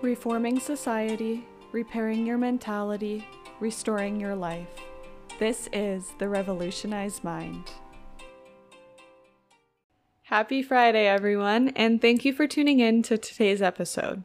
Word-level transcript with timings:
Reforming 0.00 0.60
society, 0.60 1.44
repairing 1.72 2.24
your 2.24 2.38
mentality, 2.38 3.26
restoring 3.58 4.20
your 4.20 4.36
life. 4.36 4.68
This 5.40 5.68
is 5.72 6.12
the 6.20 6.28
Revolutionized 6.28 7.24
Mind. 7.24 7.72
Happy 10.22 10.62
Friday, 10.62 11.08
everyone, 11.08 11.70
and 11.70 12.00
thank 12.00 12.24
you 12.24 12.32
for 12.32 12.46
tuning 12.46 12.78
in 12.78 13.02
to 13.02 13.18
today's 13.18 13.60
episode. 13.60 14.22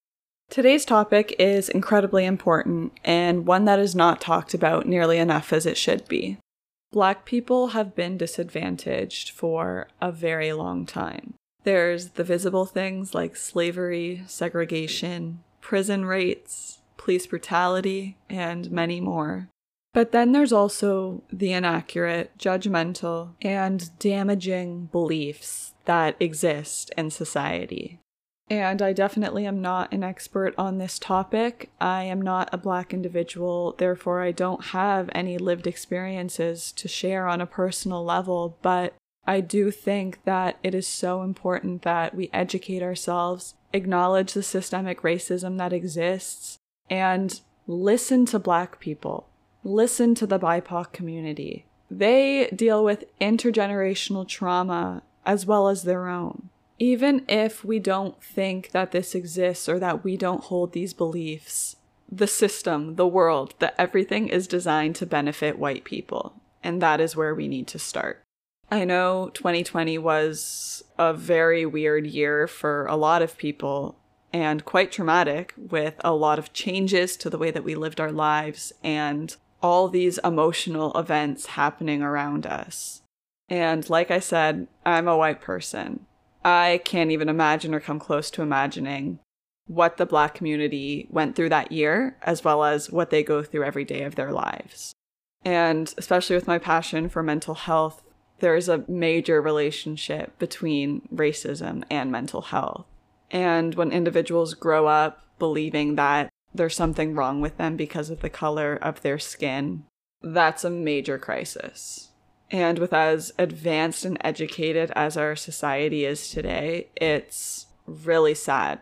Today's 0.49 0.87
topic 0.87 1.37
is 1.39 1.69
incredibly 1.69 2.25
important 2.25 2.93
and 3.05 3.45
one 3.45 3.67
that 3.67 3.79
is 3.79 3.95
not 3.95 4.23
talked 4.23 4.55
about 4.55 4.87
nearly 4.87 5.19
enough 5.19 5.53
as 5.53 5.67
it 5.67 5.77
should 5.77 6.09
be. 6.09 6.39
Black 6.91 7.27
people 7.27 7.69
have 7.69 7.95
been 7.95 8.17
disadvantaged 8.17 9.29
for 9.29 9.89
a 10.01 10.11
very 10.11 10.55
long 10.55 10.87
time. 10.87 11.35
There's 11.67 12.11
the 12.11 12.23
visible 12.23 12.65
things 12.65 13.13
like 13.13 13.35
slavery, 13.35 14.23
segregation, 14.29 15.43
prison 15.61 16.05
rates, 16.05 16.79
police 16.97 17.27
brutality, 17.27 18.17
and 18.31 18.71
many 18.71 19.01
more. 19.01 19.49
But 19.93 20.13
then 20.13 20.31
there's 20.31 20.53
also 20.53 21.25
the 21.33 21.53
inaccurate, 21.53 22.39
judgmental, 22.39 23.31
and 23.43 23.91
damaging 23.99 24.91
beliefs 24.93 25.75
that 25.87 26.15
exist 26.21 26.93
in 26.97 27.11
society. 27.11 27.99
And 28.49 28.81
I 28.81 28.93
definitely 28.93 29.45
am 29.45 29.61
not 29.61 29.93
an 29.93 30.05
expert 30.05 30.55
on 30.57 30.79
this 30.79 31.01
topic. 31.01 31.71
I 31.81 32.05
am 32.05 32.23
not 32.23 32.49
a 32.53 32.59
black 32.59 32.95
individual, 32.95 33.75
therefore, 33.77 34.23
I 34.23 34.31
don't 34.31 34.67
have 34.67 35.11
any 35.13 35.37
lived 35.37 35.67
experiences 35.67 36.71
to 36.77 36.87
share 36.87 37.27
on 37.27 37.41
a 37.41 37.47
personal 37.47 38.05
level. 38.05 38.57
But 38.63 38.95
I 39.27 39.41
do 39.41 39.71
think 39.71 40.23
that 40.25 40.59
it 40.63 40.75
is 40.75 40.87
so 40.87 41.23
important 41.23 41.83
that 41.83 42.15
we 42.15 42.31
educate 42.33 42.83
ourselves, 42.83 43.55
acknowledge 43.73 44.35
the 44.35 44.43
systemic 44.43 45.03
racism 45.03 45.59
that 45.59 45.73
exists, 45.73 46.59
and 46.89 47.41
listen 47.67 48.25
to 48.27 48.39
Black 48.39 48.79
people, 48.79 49.29
listen 49.65 50.15
to 50.15 50.27
the 50.27 50.39
BIPOC 50.39 50.93
community. 50.93 51.67
They 51.91 52.49
deal 52.55 52.85
with 52.85 53.05
intergenerational 53.21 54.29
trauma 54.29 55.03
as 55.25 55.45
well 55.45 55.69
as 55.69 55.83
their 55.83 56.09
own. 56.09 56.51
Even 56.79 57.25
if 57.29 57.65
we 57.65 57.79
don't 57.79 58.23
think 58.23 58.71
that 58.71 58.93
this 58.93 59.15
exists 59.15 59.69
or 59.69 59.79
that 59.79 60.05
we 60.05 60.17
don't 60.17 60.45
hold 60.45 60.73
these 60.73 60.93
beliefs, 60.93 61.77
the 62.11 62.27
system, 62.27 62.95
the 62.95 63.07
world, 63.09 63.55
that 63.59 63.75
everything 63.79 64.29
is 64.29 64.47
designed 64.47 64.95
to 64.97 65.07
benefit 65.07 65.59
white 65.59 65.85
people. 65.85 66.35
And 66.63 66.81
that 66.83 67.01
is 67.01 67.17
where 67.17 67.35
we 67.35 67.49
need 67.49 67.67
to 67.69 67.79
start. 67.79 68.23
I 68.71 68.85
know 68.85 69.31
2020 69.35 69.99
was 69.99 70.83
a 70.99 71.15
very 71.15 71.65
weird 71.65 72.07
year 72.07 72.49
for 72.49 72.87
a 72.87 72.97
lot 72.97 73.23
of 73.23 73.39
people 73.39 73.97
and 74.33 74.65
quite 74.65 74.91
traumatic 74.91 75.55
with 75.57 75.95
a 76.01 76.13
lot 76.13 76.39
of 76.39 76.53
changes 76.53 77.17
to 77.19 77.31
the 77.31 77.39
way 77.39 77.51
that 77.51 77.65
we 77.65 77.75
lived 77.75 78.01
our 78.01 78.11
lives 78.11 78.73
and 78.83 79.37
all 79.63 79.89
these 79.89 80.19
emotional 80.19 80.93
events 80.95 81.47
happening 81.47 82.03
around 82.03 82.45
us. 82.45 83.03
And 83.49 83.89
like 83.89 84.11
I 84.11 84.19
said, 84.19 84.67
I'm 84.85 85.07
a 85.07 85.17
white 85.17 85.41
person. 85.41 86.07
I 86.45 86.81
can't 86.85 87.11
even 87.11 87.29
imagine 87.29 87.75
or 87.75 87.81
come 87.81 87.99
close 87.99 88.31
to 88.33 88.43
imagining 88.43 89.21
what 89.67 89.97
the 89.97 90.07
black 90.07 90.35
community 90.35 91.09
went 91.11 91.35
through 91.35 91.49
that 91.49 91.73
year, 91.73 92.17
as 92.23 92.45
well 92.45 92.65
as 92.65 92.91
what 92.91 93.11
they 93.11 93.23
go 93.23 93.43
through 93.43 93.65
every 93.65 93.85
day 93.85 94.03
of 94.03 94.15
their 94.15 94.33
lives. 94.33 94.93
And 95.45 95.93
especially 95.97 96.37
with 96.37 96.47
my 96.47 96.59
passion 96.59 97.09
for 97.09 97.23
mental 97.23 97.55
health, 97.55 98.03
there 98.41 98.57
is 98.57 98.69
a 98.69 98.85
major 98.89 99.41
relationship 99.41 100.39
between 100.39 101.09
racism 101.15 101.85
and 101.91 102.13
mental 102.13 102.43
health. 102.43 102.87
And 103.31 103.75
when 103.75 103.93
individuals 103.93 104.55
grow 104.55 104.87
up 104.87 105.23
believing 105.39 105.97
that 105.97 106.31
there's 106.55 106.77
something 106.77 107.15
wrong 107.15 107.41
with 107.41 107.57
them 107.57 107.77
because 107.77 108.11
of 108.11 108.21
the 108.21 108.31
color 108.31 108.79
of 108.81 109.03
their 109.03 109.19
skin, 109.19 109.85
that's 110.23 110.65
a 110.65 110.71
major 110.71 111.19
crisis. 111.19 112.11
And 112.51 112.79
with 112.79 112.93
as 112.93 113.33
advanced 113.39 114.05
and 114.05 114.19
educated 114.21 114.93
as 114.95 115.17
our 115.17 115.35
society 115.35 116.05
is 116.05 116.31
today, 116.31 116.89
it's 116.95 117.67
really 117.87 118.35
sad 118.35 118.81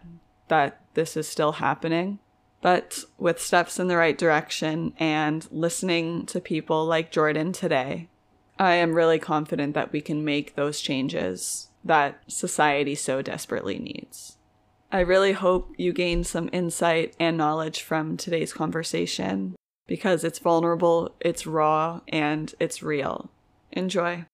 that 0.49 0.81
this 0.95 1.17
is 1.17 1.27
still 1.27 1.53
happening. 1.53 2.19
But 2.61 3.05
with 3.19 3.41
steps 3.41 3.79
in 3.79 3.89
the 3.89 3.97
right 3.97 4.17
direction 4.17 4.95
and 4.99 5.47
listening 5.51 6.27
to 6.27 6.41
people 6.41 6.87
like 6.87 7.11
Jordan 7.11 7.53
today, 7.53 8.09
I 8.59 8.75
am 8.75 8.95
really 8.95 9.19
confident 9.19 9.75
that 9.75 9.93
we 9.93 10.01
can 10.01 10.25
make 10.25 10.55
those 10.55 10.81
changes 10.81 11.69
that 11.85 12.21
society 12.29 12.95
so 12.95 13.21
desperately 13.21 13.79
needs. 13.79 14.39
I 14.93 15.01
really 15.01 15.33
hope 15.33 15.75
you 15.77 15.93
gain 15.93 16.23
some 16.23 16.49
insight 16.53 17.15
and 17.19 17.37
knowledge 17.37 17.83
from 17.83 18.17
today's 18.17 18.53
conversation 18.53 19.57
because 19.87 20.25
it's 20.25 20.39
vulnerable, 20.39 21.15
it's 21.21 21.47
raw, 21.47 22.01
and 22.09 22.55
it's 22.61 22.83
real. 22.83 23.31
Enjoy. 23.73 24.25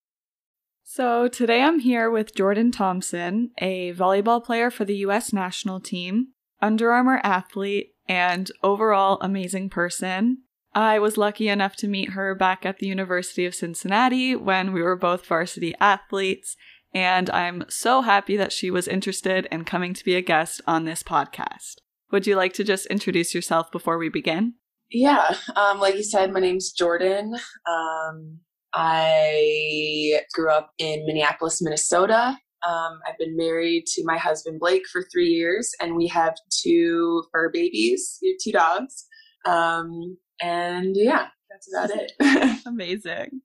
So, 0.85 1.29
today 1.29 1.63
I'm 1.63 1.79
here 1.79 2.11
with 2.11 2.35
Jordan 2.35 2.73
Thompson, 2.73 3.53
a 3.59 3.95
volleyball 3.95 4.45
player 4.45 4.71
for 4.71 4.85
the 4.85 4.97
US 4.97 5.33
national 5.33 5.81
team, 5.81 6.29
Under 6.61 6.93
Armour 6.93 7.21
athlete, 7.25 7.95
and 8.07 8.51
overall 8.63 9.19
amazing 9.21 9.71
person. 9.71 10.43
I 10.75 10.99
was 10.99 11.17
lucky 11.17 11.49
enough 11.49 11.75
to 11.77 11.89
meet 11.89 12.11
her 12.11 12.35
back 12.35 12.65
at 12.65 12.79
the 12.79 12.87
University 12.87 13.45
of 13.45 13.55
Cincinnati 13.55 14.37
when 14.37 14.73
we 14.73 14.83
were 14.83 14.97
both 14.97 15.27
varsity 15.27 15.75
athletes, 15.81 16.57
and 16.95 17.29
I'm 17.31 17.65
so 17.69 18.03
happy 18.03 18.37
that 18.37 18.53
she 18.53 18.71
was 18.71 18.87
interested 18.87 19.47
in 19.51 19.65
coming 19.65 19.95
to 19.95 20.05
be 20.05 20.15
a 20.15 20.23
guest 20.23 20.61
on 20.67 20.85
this 20.85 21.03
podcast. 21.03 21.77
Would 22.13 22.27
you 22.27 22.37
like 22.37 22.53
to 22.55 22.65
just 22.65 22.87
introduce 22.87 23.35
yourself 23.35 23.71
before 23.73 23.99
we 23.99 24.09
begin? 24.09 24.55
Yeah, 24.91 25.37
um, 25.55 25.79
like 25.79 25.95
you 25.95 26.03
said, 26.03 26.33
my 26.33 26.41
name's 26.41 26.73
Jordan. 26.73 27.35
Um, 27.69 28.39
I 28.73 30.21
grew 30.33 30.51
up 30.51 30.73
in 30.79 31.05
Minneapolis, 31.07 31.63
Minnesota. 31.63 32.39
Um, 32.69 32.99
I've 33.07 33.19
been 33.19 33.37
married 33.37 33.87
to 33.95 34.03
my 34.05 34.19
husband 34.19 34.61
Blake 34.61 34.83
for 34.93 35.05
three 35.13 35.29
years, 35.29 35.71
and 35.81 35.97
we 35.97 36.07
have 36.09 36.35
two 36.63 37.25
fur 37.33 37.51
babies. 37.51 38.19
Two 38.43 38.53
dogs. 38.53 39.07
Um, 39.47 40.19
and 40.43 40.95
yeah, 40.97 41.29
that's 41.51 41.73
about 41.73 41.91
it. 42.21 42.61
Amazing. 42.67 43.41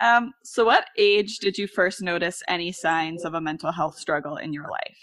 Um, 0.00 0.32
so, 0.44 0.64
what 0.64 0.86
age 0.96 1.38
did 1.38 1.58
you 1.58 1.66
first 1.66 2.02
notice 2.02 2.42
any 2.48 2.72
signs 2.72 3.24
of 3.24 3.34
a 3.34 3.40
mental 3.40 3.72
health 3.72 3.98
struggle 3.98 4.36
in 4.36 4.52
your 4.52 4.68
life? 4.70 4.98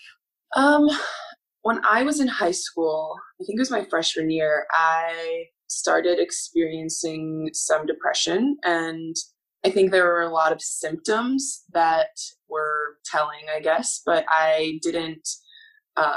Um, 0.55 0.87
when 1.63 1.81
I 1.83 2.03
was 2.03 2.19
in 2.19 2.27
high 2.27 2.51
school, 2.51 3.15
I 3.41 3.43
think 3.43 3.57
it 3.57 3.61
was 3.61 3.71
my 3.71 3.83
freshman 3.85 4.29
year, 4.29 4.67
I 4.71 5.45
started 5.67 6.19
experiencing 6.19 7.49
some 7.53 7.85
depression 7.85 8.55
and 8.63 9.15
I 9.65 9.71
think 9.71 9.89
there 9.89 10.05
were 10.05 10.21
a 10.21 10.31
lot 10.31 10.51
of 10.51 10.61
symptoms 10.61 11.63
that 11.73 12.09
were 12.47 12.97
telling, 13.03 13.47
I 13.53 13.59
guess, 13.59 14.01
but 14.05 14.23
I 14.29 14.79
didn't. 14.83 15.27
Um, 15.97 16.13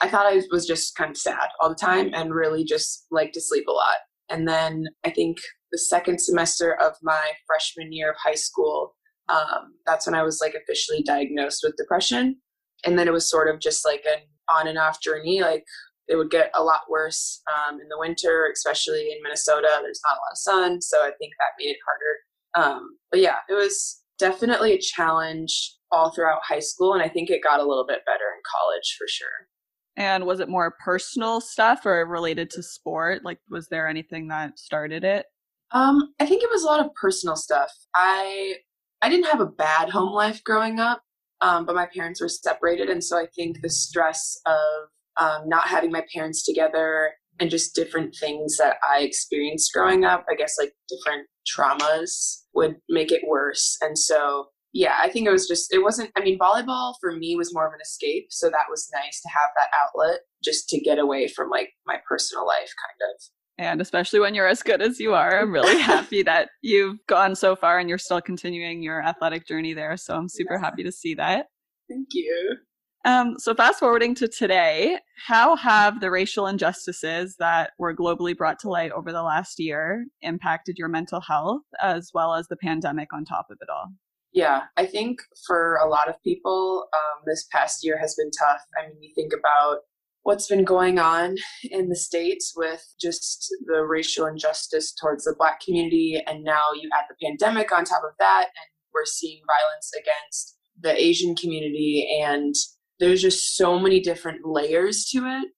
I 0.00 0.08
thought 0.08 0.26
I 0.26 0.40
was 0.52 0.64
just 0.66 0.94
kind 0.94 1.10
of 1.10 1.16
sad 1.16 1.48
all 1.60 1.68
the 1.68 1.74
time 1.74 2.10
and 2.14 2.32
really 2.32 2.64
just 2.64 3.06
like 3.10 3.32
to 3.32 3.40
sleep 3.40 3.66
a 3.66 3.72
lot. 3.72 3.96
And 4.30 4.48
then 4.48 4.86
I 5.04 5.10
think 5.10 5.38
the 5.72 5.78
second 5.78 6.20
semester 6.20 6.74
of 6.80 6.94
my 7.02 7.20
freshman 7.46 7.92
year 7.92 8.10
of 8.10 8.16
high 8.22 8.34
school, 8.34 8.94
um, 9.28 9.74
that's 9.86 10.06
when 10.06 10.14
I 10.14 10.22
was 10.22 10.40
like 10.40 10.54
officially 10.54 11.02
diagnosed 11.02 11.60
with 11.62 11.76
depression. 11.76 12.36
And 12.84 12.98
then 12.98 13.08
it 13.08 13.12
was 13.12 13.28
sort 13.28 13.48
of 13.48 13.60
just 13.60 13.84
like 13.84 14.04
an 14.06 14.22
on 14.48 14.68
and 14.68 14.78
off 14.78 15.00
journey. 15.02 15.40
Like 15.40 15.64
it 16.08 16.16
would 16.16 16.30
get 16.30 16.50
a 16.54 16.62
lot 16.62 16.82
worse 16.90 17.42
um, 17.52 17.80
in 17.80 17.88
the 17.88 17.98
winter, 17.98 18.50
especially 18.52 19.10
in 19.10 19.22
Minnesota. 19.22 19.80
There's 19.82 20.02
not 20.08 20.16
a 20.16 20.20
lot 20.20 20.32
of 20.32 20.38
sun. 20.38 20.82
So 20.82 20.98
I 20.98 21.12
think 21.18 21.32
that 21.38 21.56
made 21.58 21.70
it 21.70 21.78
harder 21.86 22.18
um, 22.54 22.96
but 23.10 23.20
yeah, 23.20 23.36
it 23.48 23.54
was 23.54 24.02
definitely 24.18 24.72
a 24.72 24.80
challenge 24.80 25.76
all 25.90 26.10
throughout 26.10 26.40
high 26.42 26.60
school. 26.60 26.94
And 26.94 27.02
I 27.02 27.08
think 27.08 27.30
it 27.30 27.42
got 27.42 27.60
a 27.60 27.64
little 27.64 27.86
bit 27.86 28.04
better 28.06 28.24
in 28.34 28.42
college 28.50 28.96
for 28.98 29.06
sure. 29.08 29.48
And 29.96 30.24
was 30.24 30.40
it 30.40 30.48
more 30.48 30.74
personal 30.84 31.40
stuff 31.40 31.86
or 31.86 32.04
related 32.06 32.50
to 32.50 32.62
sport? 32.62 33.24
Like, 33.24 33.38
was 33.48 33.68
there 33.68 33.88
anything 33.88 34.28
that 34.28 34.58
started 34.58 35.04
it? 35.04 35.26
Um, 35.70 36.14
I 36.20 36.26
think 36.26 36.42
it 36.42 36.50
was 36.50 36.62
a 36.62 36.66
lot 36.66 36.84
of 36.84 36.94
personal 36.94 37.36
stuff. 37.36 37.70
I 37.94 38.56
I 39.02 39.08
didn't 39.08 39.26
have 39.26 39.40
a 39.40 39.46
bad 39.46 39.90
home 39.90 40.12
life 40.12 40.42
growing 40.44 40.80
up, 40.80 41.02
um, 41.40 41.66
but 41.66 41.74
my 41.74 41.86
parents 41.86 42.20
were 42.20 42.28
separated, 42.28 42.88
and 42.88 43.04
so 43.04 43.18
I 43.18 43.26
think 43.34 43.60
the 43.60 43.70
stress 43.70 44.40
of 44.46 44.88
um, 45.16 45.48
not 45.48 45.68
having 45.68 45.92
my 45.92 46.04
parents 46.12 46.44
together 46.44 47.12
and 47.40 47.50
just 47.50 47.74
different 47.74 48.14
things 48.18 48.56
that 48.58 48.76
I 48.88 49.00
experienced 49.00 49.72
growing 49.72 50.04
up, 50.04 50.24
I 50.30 50.34
guess 50.34 50.56
like 50.58 50.72
different 50.88 51.26
traumas 51.46 52.42
would 52.54 52.76
make 52.88 53.10
it 53.10 53.22
worse. 53.26 53.76
And 53.80 53.98
so, 53.98 54.48
yeah, 54.74 54.96
I 55.00 55.08
think 55.08 55.28
it 55.28 55.30
was 55.30 55.46
just, 55.46 55.72
it 55.72 55.78
wasn't, 55.78 56.10
I 56.16 56.20
mean, 56.20 56.36
volleyball 56.36 56.94
for 57.00 57.12
me 57.12 57.36
was 57.36 57.54
more 57.54 57.66
of 57.66 57.72
an 57.72 57.80
escape. 57.80 58.26
So 58.30 58.50
that 58.50 58.66
was 58.68 58.90
nice 58.92 59.20
to 59.20 59.28
have 59.28 59.50
that 59.56 59.68
outlet 59.84 60.22
just 60.42 60.68
to 60.70 60.80
get 60.80 60.98
away 60.98 61.28
from 61.28 61.48
like 61.48 61.70
my 61.86 61.98
personal 62.08 62.44
life, 62.44 62.56
kind 62.58 63.10
of. 63.14 63.22
And 63.56 63.80
especially 63.80 64.18
when 64.18 64.34
you're 64.34 64.48
as 64.48 64.64
good 64.64 64.82
as 64.82 64.98
you 64.98 65.14
are, 65.14 65.40
I'm 65.40 65.52
really 65.52 65.78
happy 65.80 66.24
that 66.24 66.48
you've 66.60 66.98
gone 67.06 67.36
so 67.36 67.54
far 67.54 67.78
and 67.78 67.88
you're 67.88 67.98
still 67.98 68.20
continuing 68.20 68.82
your 68.82 69.00
athletic 69.00 69.46
journey 69.46 69.74
there. 69.74 69.96
So 69.96 70.16
I'm 70.16 70.28
super 70.28 70.54
yeah. 70.54 70.60
happy 70.60 70.82
to 70.82 70.90
see 70.90 71.14
that. 71.14 71.46
Thank 71.88 72.08
you. 72.12 72.56
Um, 73.04 73.38
so, 73.38 73.54
fast 73.54 73.80
forwarding 73.80 74.14
to 74.14 74.26
today, 74.28 74.98
how 75.26 75.56
have 75.56 76.00
the 76.00 76.10
racial 76.10 76.46
injustices 76.46 77.36
that 77.38 77.72
were 77.78 77.94
globally 77.94 78.34
brought 78.34 78.58
to 78.60 78.70
light 78.70 78.92
over 78.92 79.12
the 79.12 79.22
last 79.22 79.60
year 79.60 80.06
impacted 80.22 80.78
your 80.78 80.88
mental 80.88 81.20
health, 81.20 81.60
as 81.82 82.10
well 82.14 82.32
as 82.32 82.48
the 82.48 82.56
pandemic 82.56 83.12
on 83.12 83.26
top 83.26 83.48
of 83.50 83.58
it 83.60 83.68
all? 83.68 83.92
Yeah, 84.34 84.62
I 84.76 84.84
think 84.86 85.20
for 85.46 85.76
a 85.76 85.88
lot 85.88 86.08
of 86.08 86.22
people, 86.22 86.88
um, 86.92 87.22
this 87.24 87.46
past 87.52 87.84
year 87.84 87.98
has 87.98 88.14
been 88.16 88.30
tough. 88.30 88.60
I 88.76 88.88
mean, 88.88 89.00
you 89.00 89.10
think 89.14 89.32
about 89.32 89.78
what's 90.24 90.48
been 90.48 90.64
going 90.64 90.98
on 90.98 91.36
in 91.70 91.88
the 91.88 91.96
States 91.96 92.52
with 92.56 92.84
just 93.00 93.48
the 93.66 93.82
racial 93.84 94.26
injustice 94.26 94.92
towards 94.92 95.24
the 95.24 95.34
Black 95.38 95.60
community, 95.60 96.20
and 96.26 96.42
now 96.42 96.72
you 96.74 96.90
add 96.92 97.04
the 97.08 97.24
pandemic 97.24 97.70
on 97.72 97.84
top 97.84 98.02
of 98.04 98.14
that, 98.18 98.46
and 98.46 98.66
we're 98.92 99.06
seeing 99.06 99.40
violence 99.46 99.92
against 99.94 100.56
the 100.80 101.00
Asian 101.00 101.36
community 101.36 102.08
and 102.20 102.54
there's 103.00 103.22
just 103.22 103.56
so 103.56 103.78
many 103.78 104.00
different 104.00 104.44
layers 104.44 105.06
to 105.06 105.18
it. 105.18 105.48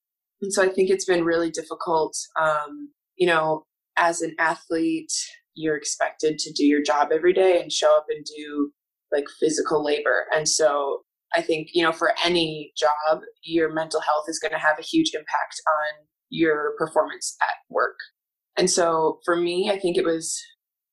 And 0.42 0.52
so 0.52 0.62
I 0.62 0.68
think 0.68 0.90
it's 0.90 1.04
been 1.04 1.24
really 1.24 1.50
difficult. 1.50 2.16
Um, 2.40 2.90
you 3.16 3.26
know, 3.26 3.64
as 3.96 4.20
an 4.20 4.34
athlete, 4.38 5.12
you're 5.56 5.76
expected 5.76 6.38
to 6.38 6.52
do 6.52 6.64
your 6.64 6.82
job 6.82 7.08
every 7.12 7.32
day 7.32 7.60
and 7.60 7.72
show 7.72 7.96
up 7.96 8.06
and 8.08 8.24
do 8.24 8.70
like 9.12 9.24
physical 9.40 9.84
labor. 9.84 10.26
And 10.34 10.48
so 10.48 11.00
I 11.34 11.42
think, 11.42 11.68
you 11.72 11.82
know, 11.82 11.92
for 11.92 12.12
any 12.24 12.72
job, 12.76 13.22
your 13.42 13.72
mental 13.72 14.00
health 14.00 14.26
is 14.28 14.38
going 14.38 14.52
to 14.52 14.58
have 14.58 14.78
a 14.78 14.82
huge 14.82 15.10
impact 15.14 15.60
on 15.68 16.06
your 16.30 16.74
performance 16.78 17.36
at 17.42 17.56
work. 17.68 17.96
And 18.56 18.70
so 18.70 19.20
for 19.24 19.36
me, 19.36 19.70
I 19.70 19.78
think 19.78 19.96
it 19.96 20.04
was 20.04 20.40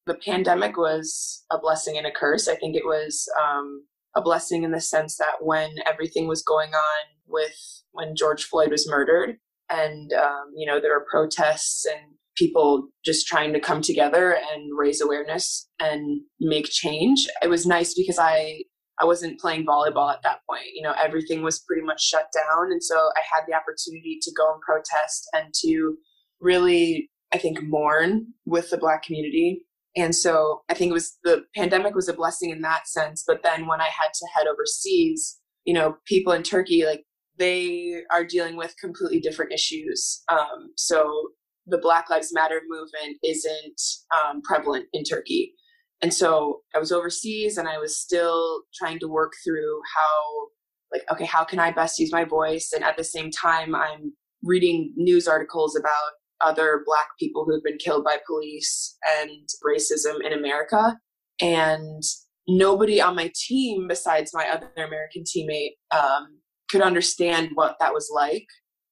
the 0.06 0.16
pandemic 0.16 0.78
was 0.78 1.44
a 1.52 1.58
blessing 1.58 1.98
and 1.98 2.06
a 2.06 2.12
curse. 2.12 2.48
I 2.48 2.56
think 2.56 2.76
it 2.76 2.86
was 2.86 3.28
um, 3.42 3.86
a 4.16 4.22
blessing 4.22 4.64
in 4.64 4.72
the 4.72 4.82
sense 4.82 5.18
that 5.18 5.38
when 5.42 5.76
everything 5.88 6.28
was 6.28 6.44
going 6.44 6.74
on 6.74 7.06
with 7.26 7.56
when 7.92 8.16
George 8.16 8.44
Floyd 8.44 8.70
was 8.70 8.90
murdered, 8.90 9.38
and 9.70 10.12
um, 10.14 10.52
you 10.56 10.68
know 10.68 10.82
there 10.82 10.92
were 10.92 11.06
protests 11.10 11.86
and 11.86 12.16
people 12.36 12.90
just 13.06 13.28
trying 13.28 13.54
to 13.54 13.60
come 13.60 13.82
together 13.82 14.38
and 14.52 14.72
raise 14.78 15.02
awareness 15.02 15.68
and 15.80 16.22
make 16.40 16.66
change. 16.70 17.28
It 17.42 17.50
was 17.50 17.66
nice 17.66 17.94
because 17.94 18.20
I 18.20 18.64
I 19.00 19.06
wasn't 19.06 19.40
playing 19.40 19.66
volleyball 19.66 20.14
at 20.14 20.22
that 20.24 20.40
point. 20.48 20.68
You 20.74 20.84
know, 20.84 20.94
everything 21.04 21.42
was 21.42 21.60
pretty 21.60 21.82
much 21.82 22.02
shut 22.02 22.28
down, 22.34 22.72
and 22.72 22.84
so 22.84 22.96
I 22.96 23.22
had 23.34 23.46
the 23.48 23.56
opportunity 23.56 24.20
to 24.22 24.32
go 24.38 24.54
and 24.54 24.62
protest 24.62 25.28
and 25.34 25.54
to 25.64 25.98
really, 26.40 27.10
I 27.34 27.38
think, 27.38 27.64
mourn 27.64 28.28
with 28.46 28.70
the 28.70 28.78
Black 28.78 29.04
community 29.04 29.66
and 29.96 30.16
so 30.16 30.64
I 30.70 30.74
think 30.74 30.90
it 30.90 30.94
was 30.94 31.18
the 31.24 31.46
pandemic 31.56 31.94
was 31.94 32.10
a 32.10 32.14
blessing 32.14 32.50
in 32.50 32.62
that 32.62 32.88
sense. 32.88 33.24
But 33.26 33.44
then 33.44 33.68
when 33.68 33.80
I 33.80 33.86
had 33.86 34.12
to 34.14 34.28
head 34.36 34.48
overseas, 34.48 35.40
you 35.66 35.74
know, 35.74 35.98
people 36.06 36.34
in 36.34 36.44
Turkey, 36.44 36.86
like 36.86 37.04
they 37.38 38.02
are 38.12 38.26
dealing 38.26 38.56
with 38.56 38.76
completely 38.80 39.20
different 39.20 39.54
issues. 39.54 40.24
Um, 40.30 40.72
so 40.78 41.30
the 41.68 41.78
Black 41.78 42.10
Lives 42.10 42.34
Matter 42.34 42.62
movement 42.68 43.18
isn't 43.24 43.82
um, 44.14 44.42
prevalent 44.42 44.86
in 44.94 45.04
Turkey. 45.04 45.54
And 46.02 46.14
so 46.14 46.62
I 46.76 46.80
was 46.80 46.92
overseas 46.92 47.58
and 47.58 47.68
I 47.68 47.78
was 47.78 47.98
still 47.98 48.64
trying 48.76 49.00
to 49.00 49.08
work 49.08 49.34
through 49.46 49.80
how, 49.96 50.48
like, 50.92 51.04
okay, 51.12 51.26
how 51.26 51.44
can 51.46 51.60
I 51.60 51.72
best 51.72 51.98
use 52.00 52.12
my 52.12 52.26
voice? 52.26 52.72
And 52.76 52.84
at 52.84 52.98
the 52.98 53.04
same 53.04 53.32
time, 53.32 53.74
I'm 53.74 54.14
reading 54.44 54.94
news 54.98 55.28
articles 55.28 55.78
about 55.78 56.12
other 56.42 56.84
Black 56.86 57.08
people 57.18 57.46
who've 57.46 57.64
been 57.64 57.78
killed 57.78 58.04
by 58.04 58.18
police 58.28 58.98
and 59.20 59.48
racism 59.66 60.16
in 60.26 60.34
America. 60.34 60.98
And 61.40 62.04
nobody 62.48 63.02
on 63.02 63.16
my 63.16 63.32
team, 63.34 63.88
besides 63.88 64.32
my 64.34 64.50
other 64.50 64.70
American 64.76 65.24
teammate, 65.24 65.76
um, 65.96 66.40
could 66.70 66.82
understand 66.82 67.52
what 67.54 67.78
that 67.80 67.94
was 67.94 68.12
like 68.14 68.48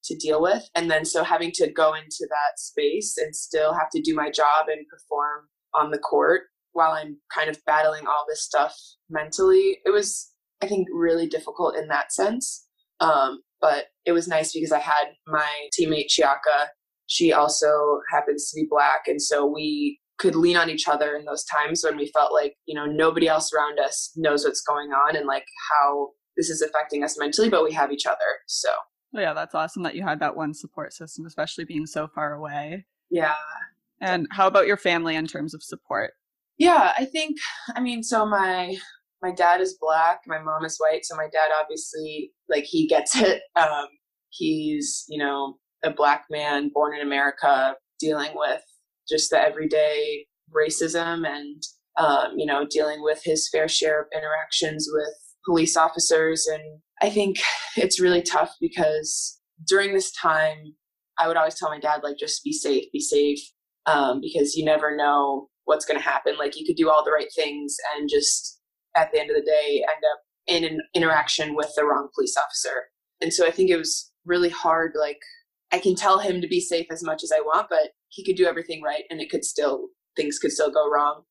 to 0.06 0.16
deal 0.16 0.42
with. 0.42 0.70
And 0.76 0.90
then 0.90 1.06
so 1.06 1.24
having 1.24 1.52
to 1.56 1.72
go 1.72 1.94
into 1.94 2.28
that 2.30 2.58
space 2.58 3.18
and 3.18 3.36
still 3.36 3.74
have 3.74 3.90
to 3.94 4.02
do 4.02 4.16
my 4.16 4.30
job 4.30 4.68
and 4.68 4.86
perform 4.88 5.48
on 5.74 5.92
the 5.92 6.00
court 6.00 6.44
while 6.74 6.92
I'm 6.92 7.18
kind 7.34 7.50
of 7.50 7.58
battling 7.66 8.08
all 8.08 8.26
this 8.28 8.44
stuff 8.44 8.74
mentally, 9.10 9.80
it 9.86 9.92
was, 9.92 10.32
I 10.62 10.68
think, 10.68 10.88
really 10.94 11.28
difficult 11.28 11.76
in 11.76 11.88
that 11.90 12.14
sense. 12.14 12.66
Um, 13.02 13.42
but 13.60 13.88
it 14.06 14.14
was 14.14 14.28
nice 14.28 14.54
because 14.54 14.72
I 14.72 14.80
had 14.80 15.08
my 15.28 15.50
teammate 15.78 16.08
Chiaka 16.08 16.70
she 17.12 17.34
also 17.34 18.00
happens 18.10 18.50
to 18.50 18.62
be 18.62 18.68
black 18.70 19.02
and 19.08 19.22
so 19.22 19.46
we 19.46 20.00
could 20.18 20.34
lean 20.34 20.56
on 20.56 20.70
each 20.70 20.88
other 20.88 21.14
in 21.16 21.26
those 21.26 21.44
times 21.44 21.84
when 21.84 21.98
we 21.98 22.10
felt 22.14 22.32
like 22.32 22.56
you 22.66 22.74
know 22.74 22.86
nobody 22.86 23.28
else 23.28 23.52
around 23.54 23.80
us 23.80 24.12
knows 24.16 24.46
what's 24.46 24.62
going 24.62 24.92
on 24.92 25.18
and 25.18 25.28
like 25.28 25.46
how 25.70 26.08
this 26.38 26.50
is 26.50 26.62
affecting 26.62 27.04
us 27.04 27.20
mentally 27.20 27.50
but 27.50 27.66
we 27.66 27.74
have 27.74 27.92
each 27.92 28.06
other 28.06 28.40
so 28.48 28.70
well, 29.12 29.24
yeah 29.24 29.34
that's 29.34 29.56
awesome 29.56 29.84
that 29.84 29.96
you 29.96 30.04
had 30.04 30.20
that 30.20 30.36
one 30.36 30.54
support 30.54 30.94
system 30.94 31.26
especially 31.26 31.66
being 31.66 31.86
so 31.86 32.08
far 32.08 32.34
away. 32.34 32.86
Yeah. 33.10 33.36
And 34.00 34.28
how 34.32 34.48
about 34.48 34.68
your 34.68 34.78
family 34.78 35.16
in 35.16 35.28
terms 35.28 35.54
of 35.54 35.64
support? 35.64 36.14
Yeah 36.58 36.94
i 36.98 37.06
think 37.06 37.38
i 37.76 37.80
mean 37.80 38.04
so 38.04 38.26
my 38.26 38.76
my 39.22 39.32
dad 39.32 39.62
is 39.62 39.78
black 39.80 40.22
my 40.28 40.40
mom 40.40 40.64
is 40.64 40.78
white 40.78 41.06
so 41.06 41.16
my 41.16 41.28
dad 41.32 41.50
obviously 41.60 42.32
like 42.50 42.66
he 42.66 42.88
gets 42.88 43.16
it 43.20 43.42
um 43.56 43.88
he's 44.30 45.06
you 45.10 45.18
know 45.18 45.58
a 45.84 45.92
black 45.92 46.26
man 46.30 46.70
born 46.74 46.96
in 46.96 47.02
America 47.02 47.76
dealing 48.00 48.32
with 48.36 48.62
just 49.10 49.30
the 49.30 49.40
everyday 49.40 50.26
racism 50.56 51.28
and 51.28 51.64
um, 51.98 52.34
you 52.38 52.46
know 52.46 52.66
dealing 52.70 53.02
with 53.02 53.22
his 53.24 53.50
fair 53.50 53.68
share 53.68 54.02
of 54.02 54.08
interactions 54.16 54.88
with 54.92 55.14
police 55.46 55.76
officers 55.76 56.48
and 56.48 56.62
i 57.02 57.10
think 57.10 57.38
it's 57.78 58.00
really 58.00 58.22
tough 58.22 58.56
because 58.60 59.40
during 59.68 59.94
this 59.94 60.12
time 60.12 60.74
i 61.20 61.28
would 61.28 61.38
always 61.38 61.56
tell 61.56 61.70
my 61.70 61.80
dad 61.80 62.02
like 62.04 62.18
just 62.18 62.44
be 62.44 62.54
safe 62.54 62.86
be 62.92 63.00
safe 63.00 63.40
um, 63.88 64.22
because 64.22 64.56
you 64.56 64.64
never 64.64 64.96
know 64.96 65.50
what's 65.64 65.86
going 65.86 66.00
to 66.00 66.04
happen 66.04 66.38
like 66.38 66.60
you 66.60 66.66
could 66.66 66.76
do 66.76 66.90
all 66.90 67.04
the 67.04 67.12
right 67.12 67.32
things 67.36 67.76
and 67.96 68.10
just 68.10 68.60
at 68.96 69.12
the 69.12 69.20
end 69.20 69.32
of 69.32 69.36
the 69.36 69.42
day 69.42 69.84
end 69.84 70.04
up 70.14 70.20
in 70.48 70.64
an 70.64 70.80
interaction 70.94 71.56
with 71.56 71.72
the 71.76 71.84
wrong 71.84 72.10
police 72.14 72.36
officer 72.38 72.90
and 73.22 73.34
so 73.34 73.48
i 73.48 73.52
think 73.52 73.70
it 73.70 73.78
was 73.78 74.12
really 74.26 74.50
hard 74.50 74.92
like 75.00 75.20
I 75.72 75.80
can 75.80 75.96
tell 75.96 76.20
him 76.20 76.42
to 76.42 76.48
be 76.48 76.60
safe 76.60 76.88
as 76.92 77.04
much 77.04 77.24
as 77.24 77.32
I 77.32 77.40
want, 77.40 77.68
but 77.70 77.92
he 78.10 78.26
could 78.26 78.36
do 78.36 78.46
everything 78.46 78.82
right 78.82 79.04
and 79.10 79.22
it 79.22 79.30
could 79.30 79.46
still, 79.46 79.88
things 80.18 80.38
could 80.38 80.52
still 80.52 80.72
go 80.72 80.90
wrong. 80.90 81.24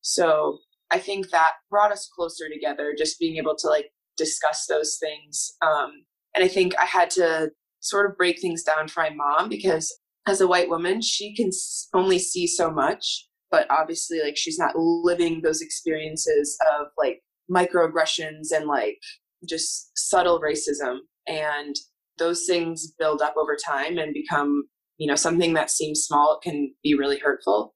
So 0.00 0.58
I 0.90 0.98
think 0.98 1.30
that 1.30 1.52
brought 1.70 1.92
us 1.92 2.08
closer 2.14 2.48
together, 2.48 2.94
just 2.96 3.18
being 3.18 3.36
able 3.36 3.56
to 3.56 3.68
like 3.68 3.90
discuss 4.16 4.66
those 4.66 4.98
things. 5.00 5.56
Um, 5.62 6.04
and 6.34 6.44
I 6.44 6.48
think 6.48 6.74
I 6.78 6.84
had 6.84 7.10
to 7.10 7.50
sort 7.80 8.10
of 8.10 8.16
break 8.16 8.40
things 8.40 8.62
down 8.62 8.88
for 8.88 9.00
my 9.02 9.10
mom 9.10 9.48
because 9.48 9.96
as 10.26 10.40
a 10.40 10.46
white 10.46 10.68
woman, 10.68 11.02
she 11.02 11.34
can 11.34 11.50
only 11.94 12.18
see 12.18 12.46
so 12.46 12.70
much, 12.70 13.28
but 13.50 13.70
obviously, 13.70 14.20
like, 14.22 14.36
she's 14.36 14.58
not 14.58 14.76
living 14.76 15.42
those 15.42 15.60
experiences 15.60 16.56
of 16.78 16.86
like 16.96 17.20
microaggressions 17.50 18.52
and 18.54 18.66
like 18.66 18.98
just 19.46 19.90
subtle 19.96 20.40
racism. 20.40 20.98
And 21.26 21.76
those 22.18 22.46
things 22.46 22.92
build 22.98 23.20
up 23.20 23.34
over 23.36 23.56
time 23.56 23.98
and 23.98 24.14
become, 24.14 24.64
you 24.96 25.06
know, 25.06 25.16
something 25.16 25.52
that 25.54 25.70
seems 25.70 26.00
small 26.00 26.40
can 26.42 26.72
be 26.82 26.94
really 26.94 27.18
hurtful. 27.18 27.74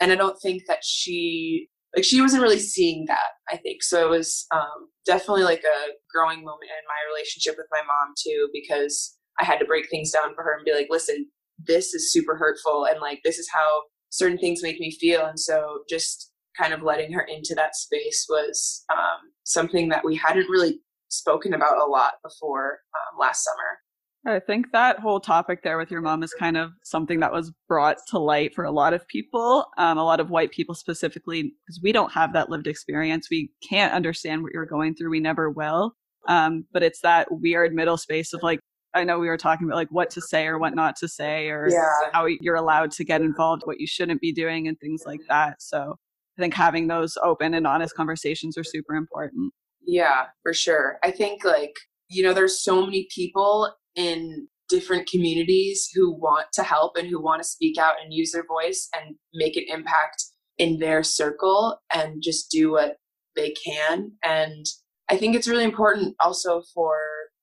And 0.00 0.10
I 0.10 0.16
don't 0.16 0.40
think 0.40 0.62
that 0.66 0.80
she 0.82 1.68
like 1.94 2.04
she 2.04 2.20
wasn't 2.20 2.42
really 2.42 2.58
seeing 2.58 3.06
that 3.06 3.30
i 3.50 3.56
think 3.56 3.82
so 3.82 4.06
it 4.06 4.10
was 4.10 4.46
um, 4.54 4.88
definitely 5.08 5.42
like 5.42 5.64
a 5.64 5.78
growing 6.12 6.44
moment 6.44 6.68
in 6.68 6.84
my 6.86 7.00
relationship 7.10 7.56
with 7.56 7.66
my 7.72 7.80
mom 7.80 8.14
too 8.22 8.48
because 8.52 9.16
i 9.40 9.44
had 9.44 9.58
to 9.58 9.64
break 9.64 9.88
things 9.88 10.12
down 10.12 10.34
for 10.34 10.44
her 10.44 10.54
and 10.54 10.64
be 10.64 10.74
like 10.74 10.88
listen 10.90 11.26
this 11.66 11.94
is 11.94 12.12
super 12.12 12.36
hurtful 12.36 12.86
and 12.86 13.00
like 13.00 13.20
this 13.24 13.38
is 13.38 13.48
how 13.52 13.82
certain 14.10 14.38
things 14.38 14.62
make 14.62 14.80
me 14.80 14.90
feel. 14.90 15.26
And 15.26 15.38
so 15.38 15.80
just 15.88 16.32
kind 16.56 16.72
of 16.72 16.82
letting 16.82 17.12
her 17.12 17.22
into 17.22 17.54
that 17.54 17.76
space 17.76 18.26
was 18.28 18.84
um, 18.92 19.30
something 19.44 19.88
that 19.90 20.04
we 20.04 20.16
hadn't 20.16 20.48
really 20.48 20.80
spoken 21.08 21.54
about 21.54 21.78
a 21.78 21.84
lot 21.84 22.14
before 22.22 22.80
um, 22.94 23.18
last 23.18 23.44
summer 23.44 23.78
I 24.26 24.40
think 24.40 24.72
that 24.72 24.98
whole 24.98 25.20
topic 25.20 25.62
there 25.62 25.78
with 25.78 25.90
your 25.90 26.00
mom 26.00 26.22
is 26.22 26.34
kind 26.34 26.56
of 26.56 26.72
something 26.82 27.20
that 27.20 27.32
was 27.32 27.52
brought 27.68 27.98
to 28.08 28.18
light 28.18 28.54
for 28.54 28.64
a 28.64 28.70
lot 28.70 28.92
of 28.92 29.06
people, 29.08 29.66
um, 29.78 29.96
a 29.96 30.04
lot 30.04 30.20
of 30.20 30.28
white 30.28 30.50
people 30.50 30.74
specifically, 30.74 31.42
because 31.42 31.80
we 31.82 31.92
don't 31.92 32.12
have 32.12 32.32
that 32.32 32.50
lived 32.50 32.66
experience. 32.66 33.28
We 33.30 33.50
can't 33.66 33.94
understand 33.94 34.42
what 34.42 34.52
you're 34.52 34.66
going 34.66 34.94
through. 34.94 35.10
We 35.10 35.20
never 35.20 35.50
will. 35.50 35.92
Um, 36.26 36.64
but 36.72 36.82
it's 36.82 37.00
that 37.00 37.28
weird 37.30 37.72
middle 37.72 37.96
space 37.96 38.32
of 38.34 38.42
like, 38.42 38.60
I 38.92 39.04
know 39.04 39.18
we 39.18 39.28
were 39.28 39.38
talking 39.38 39.66
about 39.66 39.76
like 39.76 39.90
what 39.90 40.10
to 40.10 40.20
say 40.20 40.46
or 40.46 40.58
what 40.58 40.74
not 40.74 40.96
to 40.96 41.08
say, 41.08 41.48
or 41.48 41.68
yeah. 41.70 42.10
how 42.12 42.26
you're 42.26 42.56
allowed 42.56 42.90
to 42.92 43.04
get 43.04 43.20
involved, 43.20 43.62
what 43.64 43.80
you 43.80 43.86
shouldn't 43.86 44.20
be 44.20 44.32
doing, 44.32 44.66
and 44.66 44.78
things 44.80 45.04
like 45.06 45.20
that. 45.28 45.62
So 45.62 45.94
I 46.36 46.42
think 46.42 46.54
having 46.54 46.88
those 46.88 47.16
open 47.22 47.54
and 47.54 47.66
honest 47.66 47.94
conversations 47.94 48.58
are 48.58 48.64
super 48.64 48.94
important. 48.94 49.52
Yeah, 49.86 50.26
for 50.42 50.52
sure. 50.52 50.98
I 51.02 51.12
think 51.12 51.44
like, 51.44 51.74
you 52.08 52.22
know, 52.22 52.32
there's 52.34 52.62
so 52.62 52.84
many 52.84 53.06
people 53.14 53.72
in 53.98 54.46
different 54.68 55.08
communities 55.08 55.88
who 55.94 56.14
want 56.14 56.46
to 56.52 56.62
help 56.62 56.96
and 56.96 57.08
who 57.08 57.20
want 57.20 57.42
to 57.42 57.48
speak 57.48 57.78
out 57.78 57.96
and 58.02 58.14
use 58.14 58.32
their 58.32 58.46
voice 58.46 58.88
and 58.94 59.16
make 59.34 59.56
an 59.56 59.64
impact 59.68 60.24
in 60.58 60.78
their 60.78 61.02
circle 61.02 61.78
and 61.92 62.22
just 62.22 62.50
do 62.50 62.70
what 62.72 62.96
they 63.34 63.52
can. 63.52 64.12
And 64.24 64.64
I 65.10 65.16
think 65.16 65.34
it's 65.34 65.48
really 65.48 65.64
important 65.64 66.14
also 66.20 66.62
for 66.74 66.98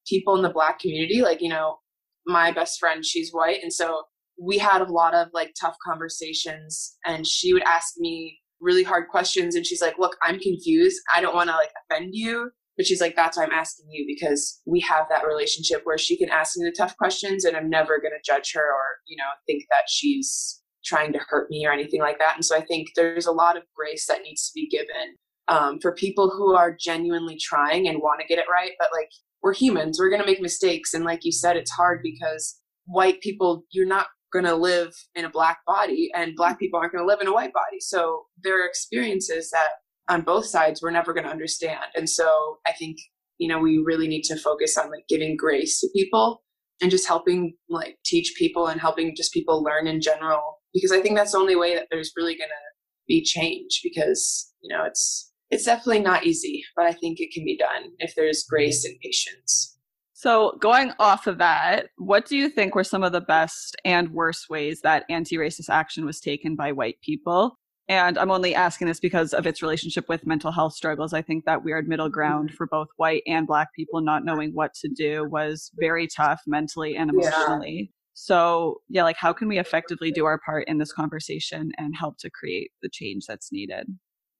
people 0.07 0.35
in 0.35 0.43
the 0.43 0.49
black 0.49 0.79
community. 0.79 1.21
Like, 1.21 1.41
you 1.41 1.49
know, 1.49 1.77
my 2.25 2.51
best 2.51 2.79
friend, 2.79 3.05
she's 3.05 3.31
white. 3.31 3.59
And 3.61 3.73
so 3.73 4.03
we 4.41 4.57
had 4.57 4.81
a 4.81 4.91
lot 4.91 5.13
of 5.13 5.29
like 5.33 5.53
tough 5.59 5.75
conversations 5.85 6.97
and 7.05 7.25
she 7.25 7.53
would 7.53 7.63
ask 7.63 7.93
me 7.97 8.39
really 8.61 8.83
hard 8.83 9.07
questions 9.09 9.55
and 9.55 9.65
she's 9.65 9.81
like, 9.81 9.97
look, 9.97 10.15
I'm 10.21 10.39
confused. 10.39 11.01
I 11.13 11.21
don't 11.21 11.35
want 11.35 11.49
to 11.49 11.55
like 11.55 11.71
offend 11.89 12.11
you. 12.13 12.51
But 12.77 12.85
she's 12.85 13.01
like, 13.01 13.15
that's 13.15 13.37
why 13.37 13.43
I'm 13.43 13.51
asking 13.51 13.87
you 13.89 14.05
because 14.07 14.61
we 14.65 14.79
have 14.81 15.05
that 15.09 15.25
relationship 15.25 15.81
where 15.85 15.97
she 15.97 16.17
can 16.17 16.29
ask 16.29 16.57
me 16.57 16.65
the 16.65 16.75
tough 16.77 16.97
questions 16.97 17.45
and 17.45 17.55
I'm 17.55 17.69
never 17.69 17.99
going 17.99 18.11
to 18.11 18.31
judge 18.31 18.51
her 18.53 18.61
or, 18.61 18.99
you 19.07 19.15
know, 19.17 19.23
think 19.47 19.63
that 19.69 19.85
she's 19.87 20.61
trying 20.83 21.13
to 21.13 21.19
hurt 21.29 21.49
me 21.49 21.65
or 21.65 21.71
anything 21.71 22.01
like 22.01 22.19
that. 22.19 22.35
And 22.35 22.45
so 22.45 22.55
I 22.55 22.61
think 22.61 22.89
there's 22.95 23.25
a 23.25 23.31
lot 23.31 23.57
of 23.57 23.63
grace 23.75 24.05
that 24.07 24.21
needs 24.23 24.47
to 24.47 24.51
be 24.53 24.67
given 24.67 25.15
um, 25.47 25.79
for 25.81 25.93
people 25.93 26.29
who 26.29 26.53
are 26.53 26.75
genuinely 26.77 27.37
trying 27.41 27.87
and 27.87 27.99
want 27.99 28.19
to 28.19 28.27
get 28.27 28.39
it 28.39 28.45
right. 28.51 28.71
But 28.77 28.89
like, 28.93 29.09
we're 29.41 29.53
humans, 29.53 29.99
we're 29.99 30.09
going 30.09 30.21
to 30.21 30.27
make 30.27 30.41
mistakes. 30.41 30.93
And 30.93 31.05
like 31.05 31.19
you 31.23 31.31
said, 31.31 31.55
it's 31.55 31.71
hard 31.71 32.01
because 32.01 32.59
white 32.85 33.21
people, 33.21 33.63
you're 33.71 33.87
not 33.87 34.07
going 34.33 34.45
to 34.45 34.55
live 34.55 34.93
in 35.13 35.23
a 35.23 35.29
black 35.29 35.59
body 35.65 36.09
and 36.15 36.35
black 36.35 36.59
people 36.59 36.79
aren't 36.79 36.91
going 36.91 37.03
to 37.03 37.07
live 37.07 37.21
in 37.21 37.27
a 37.27 37.33
white 37.33 37.53
body. 37.53 37.79
So 37.79 38.25
there 38.43 38.61
are 38.61 38.67
experiences 38.67 39.49
that 39.51 39.69
on 40.09 40.21
both 40.21 40.45
sides 40.45 40.81
we're 40.81 40.91
never 40.91 41.13
going 41.13 41.25
to 41.25 41.31
understand 41.31 41.85
and 41.95 42.09
so 42.09 42.57
i 42.67 42.71
think 42.73 42.97
you 43.37 43.47
know 43.47 43.59
we 43.59 43.81
really 43.83 44.07
need 44.07 44.23
to 44.23 44.37
focus 44.37 44.77
on 44.77 44.89
like 44.89 45.05
giving 45.07 45.35
grace 45.35 45.79
to 45.79 45.87
people 45.93 46.43
and 46.81 46.91
just 46.91 47.07
helping 47.07 47.53
like 47.69 47.97
teach 48.05 48.33
people 48.37 48.67
and 48.67 48.81
helping 48.81 49.15
just 49.15 49.33
people 49.33 49.63
learn 49.63 49.87
in 49.87 50.01
general 50.01 50.59
because 50.73 50.91
i 50.91 51.01
think 51.01 51.15
that's 51.15 51.31
the 51.31 51.37
only 51.37 51.55
way 51.55 51.75
that 51.75 51.87
there's 51.91 52.11
really 52.15 52.35
going 52.35 52.49
to 52.49 52.65
be 53.07 53.23
change 53.23 53.81
because 53.83 54.53
you 54.61 54.75
know 54.75 54.83
it's 54.83 55.31
it's 55.51 55.65
definitely 55.65 56.01
not 56.01 56.25
easy 56.25 56.63
but 56.75 56.85
i 56.85 56.91
think 56.91 57.19
it 57.19 57.31
can 57.33 57.45
be 57.45 57.57
done 57.57 57.91
if 57.99 58.15
there's 58.15 58.45
grace 58.49 58.83
and 58.85 58.95
patience 59.01 59.75
so, 60.17 60.57
going 60.61 60.93
off 60.97 61.27
of 61.27 61.39
that, 61.39 61.89
what 61.97 62.25
do 62.25 62.37
you 62.37 62.49
think 62.49 62.73
were 62.73 62.85
some 62.85 63.03
of 63.03 63.11
the 63.11 63.19
best 63.19 63.75
and 63.83 64.09
worst 64.11 64.49
ways 64.49 64.79
that 64.81 65.03
anti 65.09 65.35
racist 65.35 65.69
action 65.69 66.05
was 66.05 66.21
taken 66.21 66.55
by 66.55 66.71
white 66.71 67.01
people? 67.01 67.59
And 67.87 68.17
I'm 68.17 68.31
only 68.31 68.55
asking 68.55 68.87
this 68.87 68.99
because 68.99 69.33
of 69.33 69.45
its 69.45 69.61
relationship 69.61 70.09
with 70.09 70.25
mental 70.25 70.51
health 70.51 70.73
struggles. 70.73 71.13
I 71.13 71.21
think 71.21 71.45
that 71.45 71.63
weird 71.63 71.87
middle 71.87 72.09
ground 72.09 72.49
mm-hmm. 72.49 72.55
for 72.55 72.65
both 72.67 72.87
white 72.97 73.21
and 73.27 73.45
black 73.45 73.73
people 73.75 74.01
not 74.01 74.25
knowing 74.25 74.51
what 74.51 74.73
to 74.81 74.89
do 74.89 75.27
was 75.29 75.71
very 75.75 76.07
tough 76.07 76.41
mentally 76.47 76.95
and 76.95 77.11
emotionally. 77.11 77.91
Yeah. 77.91 77.95
So, 78.15 78.81
yeah, 78.87 79.03
like 79.03 79.17
how 79.17 79.33
can 79.33 79.47
we 79.47 79.59
effectively 79.59 80.11
do 80.11 80.25
our 80.25 80.39
part 80.39 80.67
in 80.67 80.77
this 80.77 80.93
conversation 80.93 81.73
and 81.77 81.93
help 81.95 82.17
to 82.19 82.29
create 82.29 82.71
the 82.81 82.89
change 82.89 83.25
that's 83.27 83.51
needed? 83.51 83.87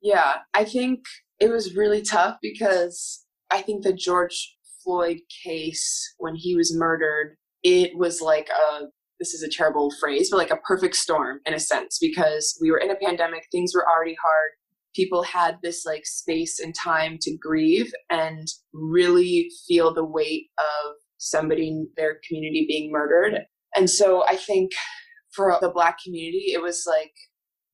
Yeah, 0.02 0.38
I 0.54 0.64
think 0.64 1.02
it 1.40 1.50
was 1.50 1.76
really 1.76 2.02
tough 2.02 2.38
because 2.42 3.26
I 3.52 3.62
think 3.62 3.84
the 3.84 3.94
George 3.94 4.56
Floyd 4.84 5.20
case, 5.44 6.16
when 6.18 6.36
he 6.36 6.56
was 6.56 6.76
murdered, 6.76 7.36
it 7.64 7.98
was 7.98 8.22
like 8.22 8.48
a 8.50 8.86
this 9.20 9.34
is 9.34 9.44
a 9.44 9.50
terrible 9.50 9.92
phrase, 10.00 10.30
but 10.30 10.38
like 10.38 10.52
a 10.52 10.58
perfect 10.58 10.96
storm 10.96 11.40
in 11.46 11.54
a 11.54 11.60
sense, 11.60 11.98
because 12.00 12.58
we 12.62 12.72
were 12.72 12.78
in 12.78 12.92
a 12.92 12.96
pandemic, 12.96 13.44
things 13.52 13.74
were 13.74 13.88
already 13.88 14.16
hard. 14.22 14.52
People 14.96 15.24
had 15.24 15.58
this 15.62 15.86
like 15.86 16.06
space 16.06 16.60
and 16.60 16.74
time 16.74 17.18
to 17.22 17.38
grieve 17.38 17.92
and 18.10 18.48
really 18.74 19.50
feel 19.68 19.94
the 19.94 20.06
weight 20.06 20.48
of 20.58 20.94
somebody 21.18 21.68
in 21.68 21.88
their 21.98 22.20
community 22.28 22.66
being 22.68 22.92
murdered. 22.92 23.42
And 23.76 23.90
so 23.90 24.26
I 24.26 24.36
think 24.36 24.72
for 25.34 25.58
the 25.62 25.70
Black 25.70 25.98
community, 26.04 26.54
it 26.54 26.62
was 26.62 26.86
like 26.88 27.12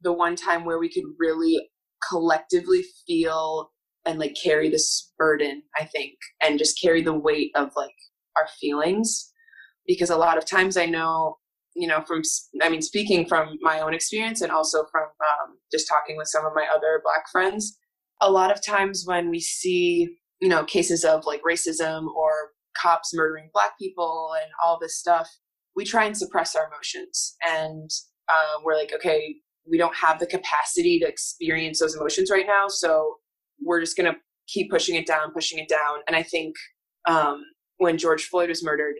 the 0.02 0.14
one 0.14 0.36
time 0.36 0.66
where 0.66 0.80
we 0.80 0.90
could 0.92 1.04
really 1.20 1.70
collectively 2.10 2.84
feel 3.06 3.72
and 4.06 4.18
like 4.18 4.36
carry 4.42 4.70
this 4.70 5.12
burden, 5.18 5.62
I 5.80 5.86
think, 5.86 6.14
and 6.42 6.58
just 6.58 6.82
carry 6.82 7.04
the 7.04 7.18
weight 7.18 7.52
of 7.56 7.70
like 7.76 7.94
our 8.36 8.48
feelings 8.60 9.31
because 9.92 10.10
a 10.10 10.18
lot 10.18 10.38
of 10.38 10.46
times 10.46 10.78
I 10.78 10.86
know, 10.86 11.38
you 11.76 11.88
know, 11.88 12.02
from, 12.02 12.22
I 12.62 12.70
mean, 12.70 12.82
speaking 12.82 13.26
from 13.28 13.58
my 13.62 13.82
own 13.82 13.94
experience 13.94 14.42
and 14.42 14.52
also 14.52 14.86
from 14.92 15.04
um, 15.04 15.58
just 15.72 15.88
talking 15.88 16.16
with 16.18 16.28
some 16.28 16.46
of 16.46 16.54
my 16.56 16.66
other 16.74 17.02
Black 17.04 17.30
friends, 17.32 17.78
a 18.22 18.32
lot 18.32 18.52
of 18.52 18.64
times 18.66 19.04
when 19.06 19.30
we 19.30 19.40
see, 19.40 20.18
you 20.40 20.48
know, 20.48 20.64
cases 20.64 21.04
of 21.04 21.26
like 21.26 21.42
racism 21.44 22.08
or 22.16 22.52
cops 22.78 23.14
murdering 23.14 23.50
Black 23.54 23.72
people 23.80 24.32
and 24.42 24.50
all 24.64 24.80
this 24.80 24.98
stuff, 24.98 25.28
we 25.76 25.84
try 25.84 26.06
and 26.06 26.18
suppress 26.18 26.56
our 26.56 26.68
emotions. 26.68 27.36
And 27.50 27.90
uh, 28.30 28.62
we're 28.64 28.78
like, 28.78 28.94
okay, 28.96 29.36
we 29.70 29.78
don't 29.78 29.96
have 29.96 30.20
the 30.20 30.28
capacity 30.28 31.00
to 31.00 31.08
experience 31.08 31.80
those 31.80 31.96
emotions 31.96 32.32
right 32.32 32.48
now. 32.48 32.68
So 32.68 33.16
we're 33.62 33.82
just 33.82 33.98
going 33.98 34.12
to 34.12 34.18
keep 34.48 34.72
pushing 34.72 34.96
it 34.96 35.06
down, 35.06 35.34
pushing 35.34 35.60
it 35.60 35.70
down. 35.70 36.00
And 36.08 36.16
I 36.16 36.24
think 36.24 36.56
um, 37.08 37.44
when 37.78 37.98
George 37.98 38.26
Floyd 38.26 38.50
was 38.50 38.64
murdered, 38.64 38.96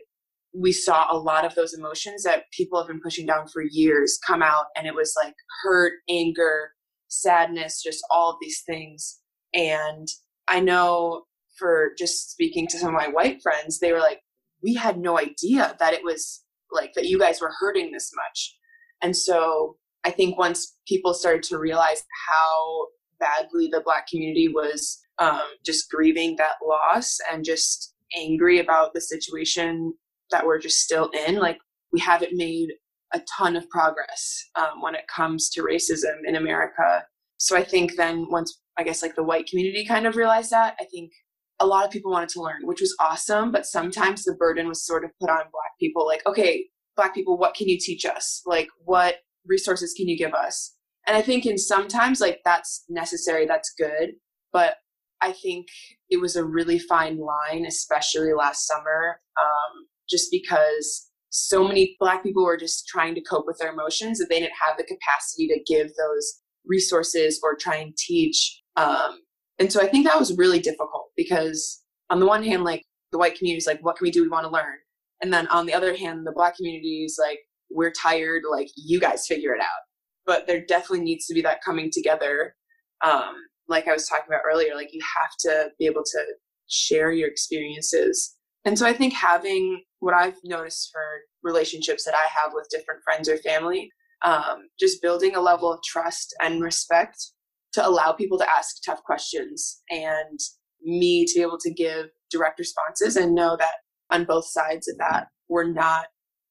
we 0.54 0.72
saw 0.72 1.06
a 1.10 1.16
lot 1.16 1.44
of 1.44 1.54
those 1.54 1.72
emotions 1.72 2.22
that 2.24 2.44
people 2.52 2.78
have 2.78 2.88
been 2.88 3.00
pushing 3.00 3.26
down 3.26 3.46
for 3.48 3.62
years 3.62 4.18
come 4.26 4.42
out 4.42 4.66
and 4.76 4.86
it 4.86 4.94
was 4.94 5.14
like 5.22 5.34
hurt 5.62 5.94
anger 6.08 6.72
sadness 7.08 7.82
just 7.82 8.04
all 8.10 8.30
of 8.30 8.36
these 8.40 8.62
things. 8.66 9.20
And 9.54 10.08
i 10.48 10.60
know 10.60 11.24
for 11.58 11.92
just 11.98 12.30
speaking 12.30 12.66
to 12.66 12.78
some 12.78 12.88
of 12.88 12.94
my 12.94 13.08
white 13.08 13.40
friends 13.42 13.78
they 13.78 13.92
were 13.92 14.00
like 14.00 14.20
we 14.62 14.74
had 14.74 14.98
no 14.98 15.18
idea 15.18 15.76
that 15.78 15.92
it 15.92 16.04
was 16.04 16.42
like 16.70 16.92
that 16.94 17.06
you 17.06 17.18
guys 17.18 17.40
were 17.40 17.52
hurting 17.58 17.92
this 17.92 18.10
much. 18.14 18.56
And 19.02 19.16
so 19.16 19.76
i 20.04 20.10
think 20.10 20.38
once 20.38 20.76
people 20.86 21.14
started 21.14 21.42
to 21.44 21.58
realize 21.58 22.02
how 22.28 22.86
badly 23.20 23.68
the 23.70 23.82
black 23.84 24.06
community 24.08 24.48
was 24.48 25.00
um, 25.18 25.42
just 25.64 25.90
grieving 25.90 26.36
that 26.36 26.56
loss 26.66 27.18
and 27.30 27.44
just 27.44 27.94
angry 28.16 28.58
about 28.58 28.94
the 28.94 29.00
situation 29.00 29.94
that 30.32 30.44
we're 30.44 30.58
just 30.58 30.80
still 30.80 31.10
in. 31.26 31.36
Like 31.36 31.58
we 31.92 32.00
haven't 32.00 32.32
made 32.34 32.70
a 33.14 33.20
ton 33.36 33.56
of 33.56 33.68
progress 33.68 34.48
um, 34.56 34.80
when 34.80 34.94
it 34.94 35.06
comes 35.06 35.48
to 35.50 35.62
racism 35.62 36.16
in 36.26 36.36
America. 36.36 37.04
So 37.36 37.56
I 37.56 37.62
think 37.62 37.96
then 37.96 38.26
once 38.30 38.60
I 38.78 38.84
guess 38.84 39.02
like 39.02 39.14
the 39.14 39.22
white 39.22 39.46
community 39.46 39.84
kind 39.84 40.06
of 40.06 40.16
realized 40.16 40.50
that, 40.50 40.76
I 40.80 40.84
think 40.84 41.12
a 41.60 41.66
lot 41.66 41.84
of 41.84 41.90
people 41.90 42.10
wanted 42.10 42.30
to 42.30 42.42
learn, 42.42 42.62
which 42.66 42.80
was 42.80 42.96
awesome. 43.00 43.52
But 43.52 43.66
sometimes 43.66 44.24
the 44.24 44.34
burden 44.34 44.66
was 44.66 44.84
sort 44.84 45.04
of 45.04 45.10
put 45.20 45.30
on 45.30 45.36
black 45.36 45.72
people, 45.78 46.06
like, 46.06 46.26
okay, 46.26 46.64
black 46.96 47.14
people, 47.14 47.38
what 47.38 47.54
can 47.54 47.68
you 47.68 47.78
teach 47.78 48.04
us? 48.04 48.42
Like, 48.46 48.68
what 48.84 49.16
resources 49.46 49.94
can 49.96 50.08
you 50.08 50.16
give 50.16 50.34
us? 50.34 50.74
And 51.06 51.16
I 51.16 51.22
think 51.22 51.46
in 51.46 51.58
sometimes 51.58 52.20
like 52.20 52.40
that's 52.44 52.84
necessary, 52.88 53.46
that's 53.46 53.72
good. 53.76 54.12
But 54.52 54.76
I 55.20 55.32
think 55.32 55.66
it 56.10 56.20
was 56.20 56.36
a 56.36 56.44
really 56.44 56.78
fine 56.78 57.18
line, 57.18 57.64
especially 57.66 58.32
last 58.32 58.66
summer, 58.66 59.20
um, 59.40 59.86
just 60.08 60.30
because 60.30 61.08
so 61.30 61.66
many 61.66 61.96
black 61.98 62.22
people 62.22 62.44
were 62.44 62.58
just 62.58 62.86
trying 62.86 63.14
to 63.14 63.20
cope 63.22 63.46
with 63.46 63.58
their 63.58 63.72
emotions 63.72 64.18
that 64.18 64.26
they 64.28 64.40
didn't 64.40 64.52
have 64.66 64.76
the 64.76 64.84
capacity 64.84 65.48
to 65.48 65.60
give 65.66 65.88
those 65.96 66.40
resources 66.66 67.40
or 67.42 67.56
try 67.56 67.76
and 67.76 67.96
teach 67.96 68.62
um, 68.76 69.20
and 69.58 69.72
so 69.72 69.80
i 69.80 69.86
think 69.86 70.06
that 70.06 70.18
was 70.18 70.36
really 70.36 70.60
difficult 70.60 71.10
because 71.16 71.82
on 72.10 72.20
the 72.20 72.26
one 72.26 72.44
hand 72.44 72.64
like 72.64 72.84
the 73.12 73.18
white 73.18 73.36
community 73.36 73.58
is 73.58 73.66
like 73.66 73.80
what 73.84 73.96
can 73.96 74.04
we 74.04 74.10
do? 74.10 74.22
We 74.22 74.28
want 74.28 74.46
to 74.46 74.52
learn. 74.52 74.78
And 75.20 75.32
then 75.32 75.46
on 75.48 75.66
the 75.66 75.74
other 75.74 75.94
hand 75.94 76.26
the 76.26 76.32
black 76.32 76.56
community 76.56 77.04
is 77.04 77.18
like 77.22 77.38
we're 77.70 77.92
tired 77.92 78.42
like 78.50 78.68
you 78.76 78.98
guys 78.98 79.26
figure 79.26 79.54
it 79.54 79.60
out. 79.60 79.68
But 80.26 80.46
there 80.46 80.64
definitely 80.64 81.04
needs 81.04 81.26
to 81.26 81.34
be 81.34 81.42
that 81.42 81.62
coming 81.62 81.90
together. 81.92 82.56
Um, 83.04 83.34
like 83.68 83.86
i 83.86 83.92
was 83.92 84.08
talking 84.08 84.26
about 84.28 84.42
earlier 84.44 84.74
like 84.74 84.92
you 84.92 85.00
have 85.16 85.30
to 85.38 85.70
be 85.78 85.86
able 85.86 86.02
to 86.02 86.24
share 86.68 87.12
your 87.12 87.28
experiences 87.28 88.36
and 88.64 88.78
so 88.78 88.86
i 88.86 88.92
think 88.92 89.12
having 89.12 89.82
what 90.00 90.14
i've 90.14 90.38
noticed 90.44 90.90
for 90.92 91.02
relationships 91.42 92.04
that 92.04 92.14
i 92.14 92.26
have 92.28 92.52
with 92.54 92.68
different 92.70 93.00
friends 93.04 93.28
or 93.28 93.36
family 93.38 93.90
um, 94.24 94.68
just 94.78 95.02
building 95.02 95.34
a 95.34 95.40
level 95.40 95.72
of 95.72 95.80
trust 95.82 96.32
and 96.40 96.62
respect 96.62 97.16
to 97.72 97.84
allow 97.84 98.12
people 98.12 98.38
to 98.38 98.48
ask 98.48 98.76
tough 98.86 99.02
questions 99.02 99.82
and 99.90 100.38
me 100.80 101.24
to 101.26 101.34
be 101.34 101.42
able 101.42 101.58
to 101.58 101.72
give 101.72 102.06
direct 102.30 102.60
responses 102.60 103.16
and 103.16 103.34
know 103.34 103.56
that 103.56 103.74
on 104.10 104.24
both 104.24 104.44
sides 104.46 104.86
of 104.88 104.96
that 104.98 105.26
we're 105.48 105.70
not 105.70 106.06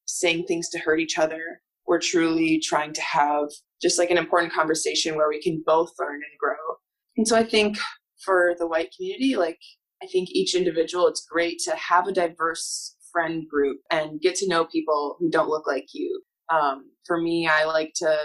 saying 0.06 0.46
things 0.46 0.70
to 0.70 0.80
hurt 0.80 1.00
each 1.00 1.18
other. 1.18 1.62
We're 1.88 2.00
truly 2.00 2.60
trying 2.60 2.94
to 2.94 3.02
have 3.02 3.50
just 3.82 3.98
like 3.98 4.12
an 4.12 4.18
important 4.18 4.54
conversation 4.54 5.16
where 5.16 5.30
we 5.30 5.42
can 5.42 5.64
both 5.66 5.92
learn 6.00 6.16
and 6.16 6.40
grow. 6.40 6.56
And 7.18 7.28
so 7.28 7.36
i 7.36 7.44
think 7.44 7.78
for 8.24 8.56
the 8.60 8.68
white 8.68 8.94
community 8.96 9.36
like 9.36 9.60
i 10.02 10.08
think 10.08 10.30
each 10.32 10.56
individual 10.56 11.08
it's 11.08 11.26
great 11.26 11.60
to 11.60 11.76
have 11.76 12.08
a 12.08 12.12
diverse 12.12 12.96
friend 13.12 13.48
group 13.50 13.78
and 13.92 14.22
get 14.22 14.36
to 14.36 14.48
know 14.48 14.66
people 14.66 15.18
who 15.20 15.30
don't 15.30 15.50
look 15.50 15.68
like 15.68 15.88
you. 15.94 16.22
Um, 16.50 16.92
for 17.06 17.20
me 17.20 17.48
i 17.48 17.66
like 17.66 17.94
to 17.96 18.18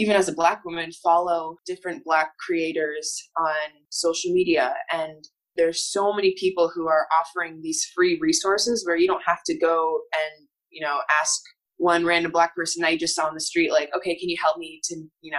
even 0.00 0.16
as 0.16 0.28
a 0.28 0.34
black 0.34 0.64
woman 0.64 0.90
follow 0.92 1.56
different 1.66 2.04
black 2.04 2.32
creators 2.38 3.28
on 3.36 3.54
social 3.90 4.32
media. 4.32 4.74
And 4.90 5.28
there's 5.56 5.82
so 5.82 6.14
many 6.14 6.34
people 6.38 6.70
who 6.74 6.88
are 6.88 7.06
offering 7.20 7.60
these 7.60 7.84
free 7.94 8.18
resources 8.18 8.86
where 8.86 8.96
you 8.96 9.06
don't 9.06 9.22
have 9.26 9.42
to 9.44 9.58
go 9.58 10.00
and 10.14 10.46
you 10.70 10.80
know 10.80 11.00
ask 11.20 11.42
one 11.76 12.06
random 12.06 12.32
black 12.32 12.54
person 12.54 12.82
I 12.82 12.96
just 12.96 13.14
saw 13.14 13.26
on 13.26 13.34
the 13.34 13.40
street 13.40 13.72
like 13.72 13.90
okay 13.94 14.16
can 14.16 14.28
you 14.28 14.36
help 14.42 14.56
me 14.56 14.80
to 14.84 14.96
you 15.20 15.32
know 15.32 15.38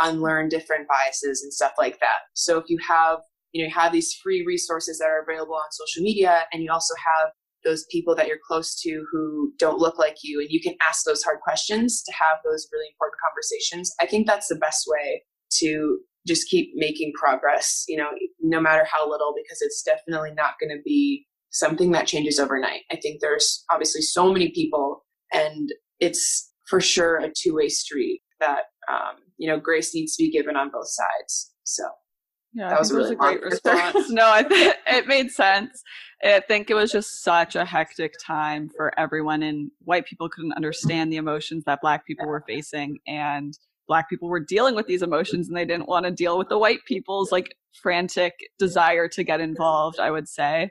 unlearn 0.00 0.48
different 0.48 0.88
biases 0.88 1.42
and 1.42 1.52
stuff 1.52 1.72
like 1.78 1.98
that? 2.00 2.18
So 2.34 2.58
if 2.58 2.64
you 2.68 2.76
have 2.86 3.20
you 3.52 3.62
know 3.62 3.68
you 3.68 3.74
have 3.74 3.92
these 3.92 4.14
free 4.14 4.44
resources 4.46 4.98
that 4.98 5.06
are 5.06 5.22
available 5.22 5.54
on 5.54 5.70
social 5.70 6.02
media 6.02 6.44
and 6.52 6.62
you 6.62 6.70
also 6.70 6.94
have 6.96 7.30
those 7.64 7.84
people 7.90 8.14
that 8.16 8.26
you're 8.26 8.40
close 8.44 8.80
to 8.80 9.06
who 9.12 9.52
don't 9.58 9.78
look 9.78 9.98
like 9.98 10.16
you 10.22 10.40
and 10.40 10.50
you 10.50 10.60
can 10.60 10.74
ask 10.82 11.04
those 11.04 11.22
hard 11.22 11.38
questions 11.40 12.02
to 12.02 12.12
have 12.12 12.38
those 12.44 12.66
really 12.72 12.88
important 12.90 13.18
conversations. 13.24 13.94
I 14.00 14.06
think 14.06 14.26
that's 14.26 14.48
the 14.48 14.56
best 14.56 14.84
way 14.88 15.22
to 15.58 15.98
just 16.26 16.48
keep 16.48 16.72
making 16.74 17.12
progress 17.14 17.84
you 17.88 17.96
know 17.96 18.10
no 18.40 18.60
matter 18.60 18.86
how 18.90 19.08
little 19.08 19.34
because 19.36 19.60
it's 19.60 19.82
definitely 19.82 20.32
not 20.32 20.54
going 20.60 20.70
to 20.70 20.82
be 20.84 21.26
something 21.50 21.92
that 21.92 22.06
changes 22.06 22.38
overnight. 22.38 22.82
I 22.90 22.96
think 22.96 23.20
there's 23.20 23.64
obviously 23.70 24.00
so 24.00 24.32
many 24.32 24.50
people 24.50 25.04
and 25.32 25.70
it's 26.00 26.50
for 26.66 26.80
sure 26.80 27.18
a 27.18 27.30
two-way 27.30 27.68
street 27.68 28.22
that 28.40 28.64
um, 28.90 29.16
you 29.36 29.48
know 29.48 29.58
grace 29.58 29.94
needs 29.94 30.16
to 30.16 30.24
be 30.24 30.30
given 30.30 30.56
on 30.56 30.70
both 30.70 30.88
sides 30.88 31.52
so 31.64 31.84
yeah, 32.54 32.68
that 32.68 32.78
was, 32.78 32.90
a 32.90 32.94
really 32.94 33.04
was 33.04 33.12
a 33.12 33.16
great 33.16 33.42
response. 33.42 34.10
no, 34.10 34.30
I 34.30 34.42
th- 34.42 34.74
it 34.86 35.06
made 35.06 35.30
sense. 35.30 35.82
I 36.22 36.40
think 36.40 36.70
it 36.70 36.74
was 36.74 36.92
just 36.92 37.22
such 37.22 37.56
a 37.56 37.64
hectic 37.64 38.14
time 38.22 38.68
for 38.68 38.98
everyone, 38.98 39.42
and 39.42 39.70
white 39.84 40.06
people 40.06 40.28
couldn't 40.28 40.52
understand 40.52 41.10
the 41.10 41.16
emotions 41.16 41.64
that 41.64 41.80
black 41.80 42.06
people 42.06 42.26
were 42.26 42.44
facing, 42.46 42.98
and 43.06 43.58
black 43.88 44.08
people 44.10 44.28
were 44.28 44.40
dealing 44.40 44.74
with 44.74 44.86
these 44.86 45.02
emotions, 45.02 45.48
and 45.48 45.56
they 45.56 45.64
didn't 45.64 45.88
want 45.88 46.04
to 46.04 46.10
deal 46.10 46.36
with 46.36 46.48
the 46.48 46.58
white 46.58 46.84
people's 46.86 47.32
like 47.32 47.56
frantic 47.82 48.34
desire 48.58 49.08
to 49.08 49.24
get 49.24 49.40
involved. 49.40 49.98
I 49.98 50.10
would 50.10 50.28
say. 50.28 50.70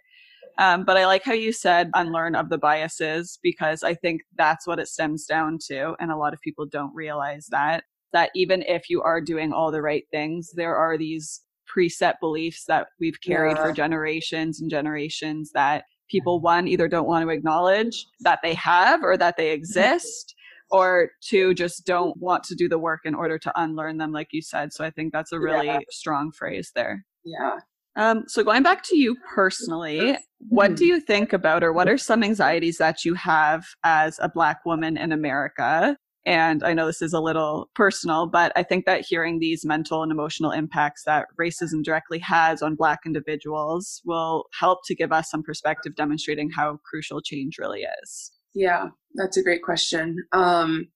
Um, 0.57 0.83
but 0.83 0.97
I 0.97 1.05
like 1.05 1.23
how 1.23 1.33
you 1.33 1.53
said 1.53 1.89
unlearn 1.95 2.35
of 2.35 2.49
the 2.49 2.57
biases 2.57 3.39
because 3.41 3.83
I 3.83 3.95
think 3.95 4.21
that's 4.35 4.67
what 4.67 4.79
it 4.79 4.87
stems 4.87 5.25
down 5.25 5.57
to. 5.67 5.95
And 5.99 6.11
a 6.11 6.17
lot 6.17 6.33
of 6.33 6.41
people 6.41 6.65
don't 6.65 6.93
realize 6.93 7.47
that, 7.51 7.85
that 8.13 8.31
even 8.35 8.61
if 8.63 8.89
you 8.89 9.01
are 9.01 9.21
doing 9.21 9.53
all 9.53 9.71
the 9.71 9.81
right 9.81 10.03
things, 10.11 10.51
there 10.53 10.75
are 10.75 10.97
these 10.97 11.41
preset 11.75 12.15
beliefs 12.19 12.65
that 12.67 12.87
we've 12.99 13.19
carried 13.21 13.57
yeah. 13.57 13.63
for 13.63 13.71
generations 13.73 14.61
and 14.61 14.69
generations 14.69 15.51
that 15.53 15.85
people 16.09 16.41
one 16.41 16.67
either 16.67 16.87
don't 16.87 17.07
want 17.07 17.23
to 17.23 17.29
acknowledge 17.29 18.05
that 18.19 18.39
they 18.43 18.53
have 18.53 19.03
or 19.03 19.17
that 19.17 19.37
they 19.37 19.51
exist 19.51 20.35
or 20.69 21.09
two 21.21 21.53
just 21.53 21.85
don't 21.85 22.17
want 22.17 22.43
to 22.43 22.55
do 22.55 22.67
the 22.67 22.79
work 22.79 23.01
in 23.05 23.15
order 23.15 23.37
to 23.37 23.51
unlearn 23.61 23.97
them 23.97 24.11
like 24.11 24.29
you 24.31 24.41
said. 24.41 24.73
So 24.73 24.83
i 24.83 24.89
think 24.89 25.13
that's 25.13 25.31
a 25.31 25.39
really 25.39 25.67
yeah. 25.67 25.79
strong 25.89 26.31
phrase 26.31 26.71
there. 26.75 27.05
Yeah. 27.23 27.59
Um, 27.97 28.23
so 28.27 28.43
going 28.43 28.63
back 28.63 28.83
to 28.83 28.97
you 28.97 29.17
personally 29.35 30.17
what 30.49 30.75
do 30.75 30.83
mm-hmm. 30.83 30.93
you 30.93 30.99
think 31.01 31.33
about 31.33 31.63
or 31.63 31.73
what 31.73 31.87
are 31.87 31.97
some 31.97 32.23
anxieties 32.23 32.77
that 32.77 33.05
you 33.05 33.13
have 33.15 33.65
as 33.83 34.17
a 34.19 34.29
black 34.29 34.65
woman 34.65 34.97
in 34.97 35.11
america 35.11 35.97
and 36.25 36.63
I 36.63 36.73
know 36.73 36.85
this 36.85 37.01
is 37.01 37.13
a 37.13 37.19
little 37.19 37.69
personal, 37.73 38.27
but 38.27 38.51
I 38.55 38.63
think 38.63 38.85
that 38.85 39.05
hearing 39.07 39.39
these 39.39 39.65
mental 39.65 40.03
and 40.03 40.11
emotional 40.11 40.51
impacts 40.51 41.03
that 41.05 41.25
racism 41.39 41.83
directly 41.83 42.19
has 42.19 42.61
on 42.61 42.75
Black 42.75 42.99
individuals 43.05 44.01
will 44.05 44.45
help 44.59 44.79
to 44.85 44.95
give 44.95 45.11
us 45.11 45.31
some 45.31 45.41
perspective 45.41 45.95
demonstrating 45.95 46.51
how 46.51 46.79
crucial 46.85 47.21
change 47.21 47.57
really 47.57 47.85
is. 48.03 48.31
Yeah, 48.53 48.87
that's 49.15 49.37
a 49.37 49.43
great 49.43 49.63
question. 49.63 50.17
Um, 50.31 50.87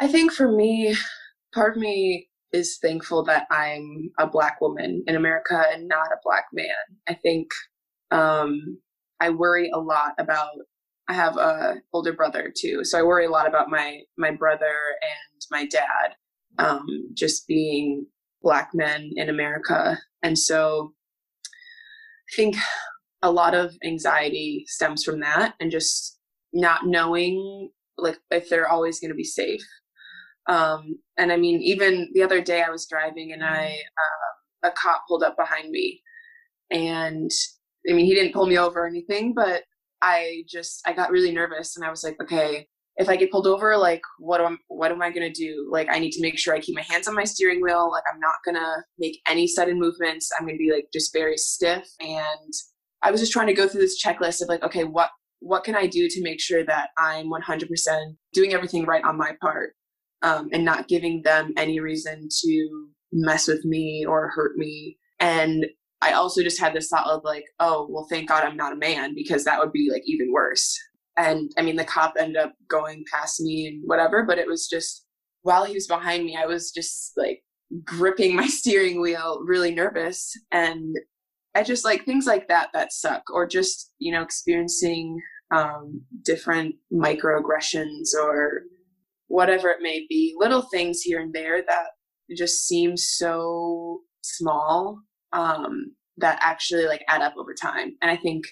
I 0.00 0.08
think 0.08 0.32
for 0.32 0.50
me, 0.50 0.96
part 1.52 1.76
of 1.76 1.82
me 1.82 2.28
is 2.52 2.78
thankful 2.80 3.24
that 3.24 3.46
I'm 3.50 4.10
a 4.18 4.26
Black 4.26 4.60
woman 4.60 5.02
in 5.06 5.16
America 5.16 5.64
and 5.72 5.88
not 5.88 6.12
a 6.12 6.20
Black 6.24 6.44
man. 6.52 6.66
I 7.06 7.14
think 7.14 7.48
um, 8.10 8.78
I 9.20 9.30
worry 9.30 9.70
a 9.72 9.78
lot 9.78 10.12
about 10.18 10.50
I 11.12 11.14
have 11.14 11.36
a 11.36 11.74
older 11.92 12.14
brother 12.14 12.50
too, 12.56 12.84
so 12.84 12.98
I 12.98 13.02
worry 13.02 13.26
a 13.26 13.30
lot 13.30 13.46
about 13.46 13.68
my 13.68 14.00
my 14.16 14.30
brother 14.30 14.64
and 14.64 15.42
my 15.50 15.66
dad, 15.66 16.14
um, 16.58 16.86
just 17.12 17.46
being 17.46 18.06
black 18.40 18.70
men 18.72 19.10
in 19.16 19.28
America, 19.28 19.98
and 20.22 20.38
so 20.38 20.94
I 22.30 22.34
think 22.34 22.56
a 23.20 23.30
lot 23.30 23.54
of 23.54 23.76
anxiety 23.84 24.64
stems 24.68 25.04
from 25.04 25.20
that, 25.20 25.54
and 25.60 25.70
just 25.70 26.18
not 26.54 26.86
knowing 26.86 27.70
like 27.98 28.18
if 28.30 28.48
they're 28.48 28.70
always 28.70 28.98
going 28.98 29.10
to 29.10 29.14
be 29.14 29.24
safe. 29.24 29.60
Um, 30.48 30.98
and 31.18 31.30
I 31.30 31.36
mean, 31.36 31.60
even 31.60 32.08
the 32.14 32.22
other 32.22 32.40
day 32.40 32.62
I 32.62 32.70
was 32.70 32.86
driving 32.86 33.32
and 33.32 33.44
I 33.44 33.76
uh, 34.64 34.68
a 34.68 34.70
cop 34.70 35.04
pulled 35.06 35.22
up 35.22 35.36
behind 35.36 35.70
me, 35.70 36.00
and 36.70 37.30
I 37.86 37.92
mean 37.92 38.06
he 38.06 38.14
didn't 38.14 38.32
pull 38.32 38.46
me 38.46 38.56
over 38.56 38.84
or 38.84 38.86
anything, 38.86 39.34
but 39.34 39.64
I 40.02 40.42
just 40.48 40.82
I 40.86 40.92
got 40.92 41.10
really 41.10 41.32
nervous 41.32 41.76
and 41.76 41.86
I 41.86 41.90
was 41.90 42.04
like, 42.04 42.20
okay, 42.20 42.66
if 42.96 43.08
I 43.08 43.16
get 43.16 43.30
pulled 43.30 43.46
over, 43.46 43.76
like 43.76 44.02
what 44.18 44.40
am 44.40 44.58
what 44.68 44.92
am 44.92 45.00
I 45.00 45.10
gonna 45.10 45.32
do? 45.32 45.68
Like 45.70 45.88
I 45.90 45.98
need 45.98 46.10
to 46.12 46.22
make 46.22 46.38
sure 46.38 46.54
I 46.54 46.60
keep 46.60 46.76
my 46.76 46.82
hands 46.82 47.08
on 47.08 47.14
my 47.14 47.24
steering 47.24 47.62
wheel. 47.62 47.90
Like 47.90 48.04
I'm 48.12 48.20
not 48.20 48.34
gonna 48.44 48.84
make 48.98 49.20
any 49.26 49.46
sudden 49.46 49.78
movements. 49.78 50.30
I'm 50.38 50.46
gonna 50.46 50.58
be 50.58 50.72
like 50.72 50.86
just 50.92 51.12
very 51.12 51.36
stiff. 51.36 51.88
And 52.00 52.52
I 53.02 53.10
was 53.10 53.20
just 53.20 53.32
trying 53.32 53.46
to 53.46 53.54
go 53.54 53.66
through 53.66 53.80
this 53.80 54.02
checklist 54.04 54.42
of 54.42 54.48
like, 54.48 54.62
okay, 54.62 54.84
what 54.84 55.10
what 55.40 55.64
can 55.64 55.74
I 55.74 55.86
do 55.86 56.08
to 56.08 56.22
make 56.22 56.40
sure 56.40 56.64
that 56.64 56.90
I'm 56.96 57.28
100% 57.28 57.66
doing 58.32 58.54
everything 58.54 58.84
right 58.84 59.02
on 59.02 59.18
my 59.18 59.32
part 59.40 59.74
um, 60.22 60.48
and 60.52 60.64
not 60.64 60.86
giving 60.86 61.22
them 61.22 61.52
any 61.56 61.80
reason 61.80 62.28
to 62.42 62.88
mess 63.12 63.48
with 63.48 63.64
me 63.64 64.04
or 64.06 64.30
hurt 64.30 64.56
me. 64.56 64.98
And 65.18 65.66
I 66.02 66.12
also 66.12 66.42
just 66.42 66.60
had 66.60 66.74
this 66.74 66.88
thought 66.88 67.06
of 67.06 67.22
like, 67.24 67.44
oh, 67.60 67.86
well, 67.88 68.06
thank 68.10 68.28
God 68.28 68.44
I'm 68.44 68.56
not 68.56 68.72
a 68.72 68.76
man 68.76 69.14
because 69.14 69.44
that 69.44 69.60
would 69.60 69.70
be 69.70 69.88
like 69.90 70.02
even 70.04 70.32
worse. 70.32 70.76
And 71.16 71.50
I 71.56 71.62
mean, 71.62 71.76
the 71.76 71.84
cop 71.84 72.14
ended 72.18 72.36
up 72.36 72.54
going 72.68 73.04
past 73.12 73.40
me 73.40 73.68
and 73.68 73.82
whatever, 73.86 74.24
but 74.24 74.38
it 74.38 74.48
was 74.48 74.66
just 74.66 75.06
while 75.42 75.64
he 75.64 75.74
was 75.74 75.86
behind 75.86 76.24
me, 76.24 76.36
I 76.36 76.46
was 76.46 76.72
just 76.72 77.12
like 77.16 77.42
gripping 77.84 78.34
my 78.36 78.48
steering 78.48 79.00
wheel, 79.00 79.42
really 79.44 79.72
nervous. 79.72 80.32
And 80.50 80.96
I 81.54 81.62
just 81.62 81.84
like 81.84 82.04
things 82.04 82.26
like 82.26 82.48
that 82.48 82.70
that 82.74 82.92
suck, 82.92 83.22
or 83.32 83.46
just, 83.46 83.92
you 83.98 84.10
know, 84.10 84.22
experiencing 84.22 85.20
um, 85.54 86.02
different 86.24 86.74
microaggressions 86.92 88.14
or 88.20 88.62
whatever 89.28 89.68
it 89.68 89.82
may 89.82 90.04
be, 90.08 90.34
little 90.38 90.62
things 90.62 91.00
here 91.02 91.20
and 91.20 91.32
there 91.32 91.62
that 91.62 91.86
just 92.36 92.66
seem 92.66 92.96
so 92.96 94.00
small 94.22 95.02
um, 95.32 95.94
that 96.18 96.38
actually 96.40 96.86
like 96.86 97.02
add 97.08 97.22
up 97.22 97.34
over 97.38 97.54
time. 97.54 97.96
And 98.02 98.10
I 98.10 98.16
think 98.16 98.44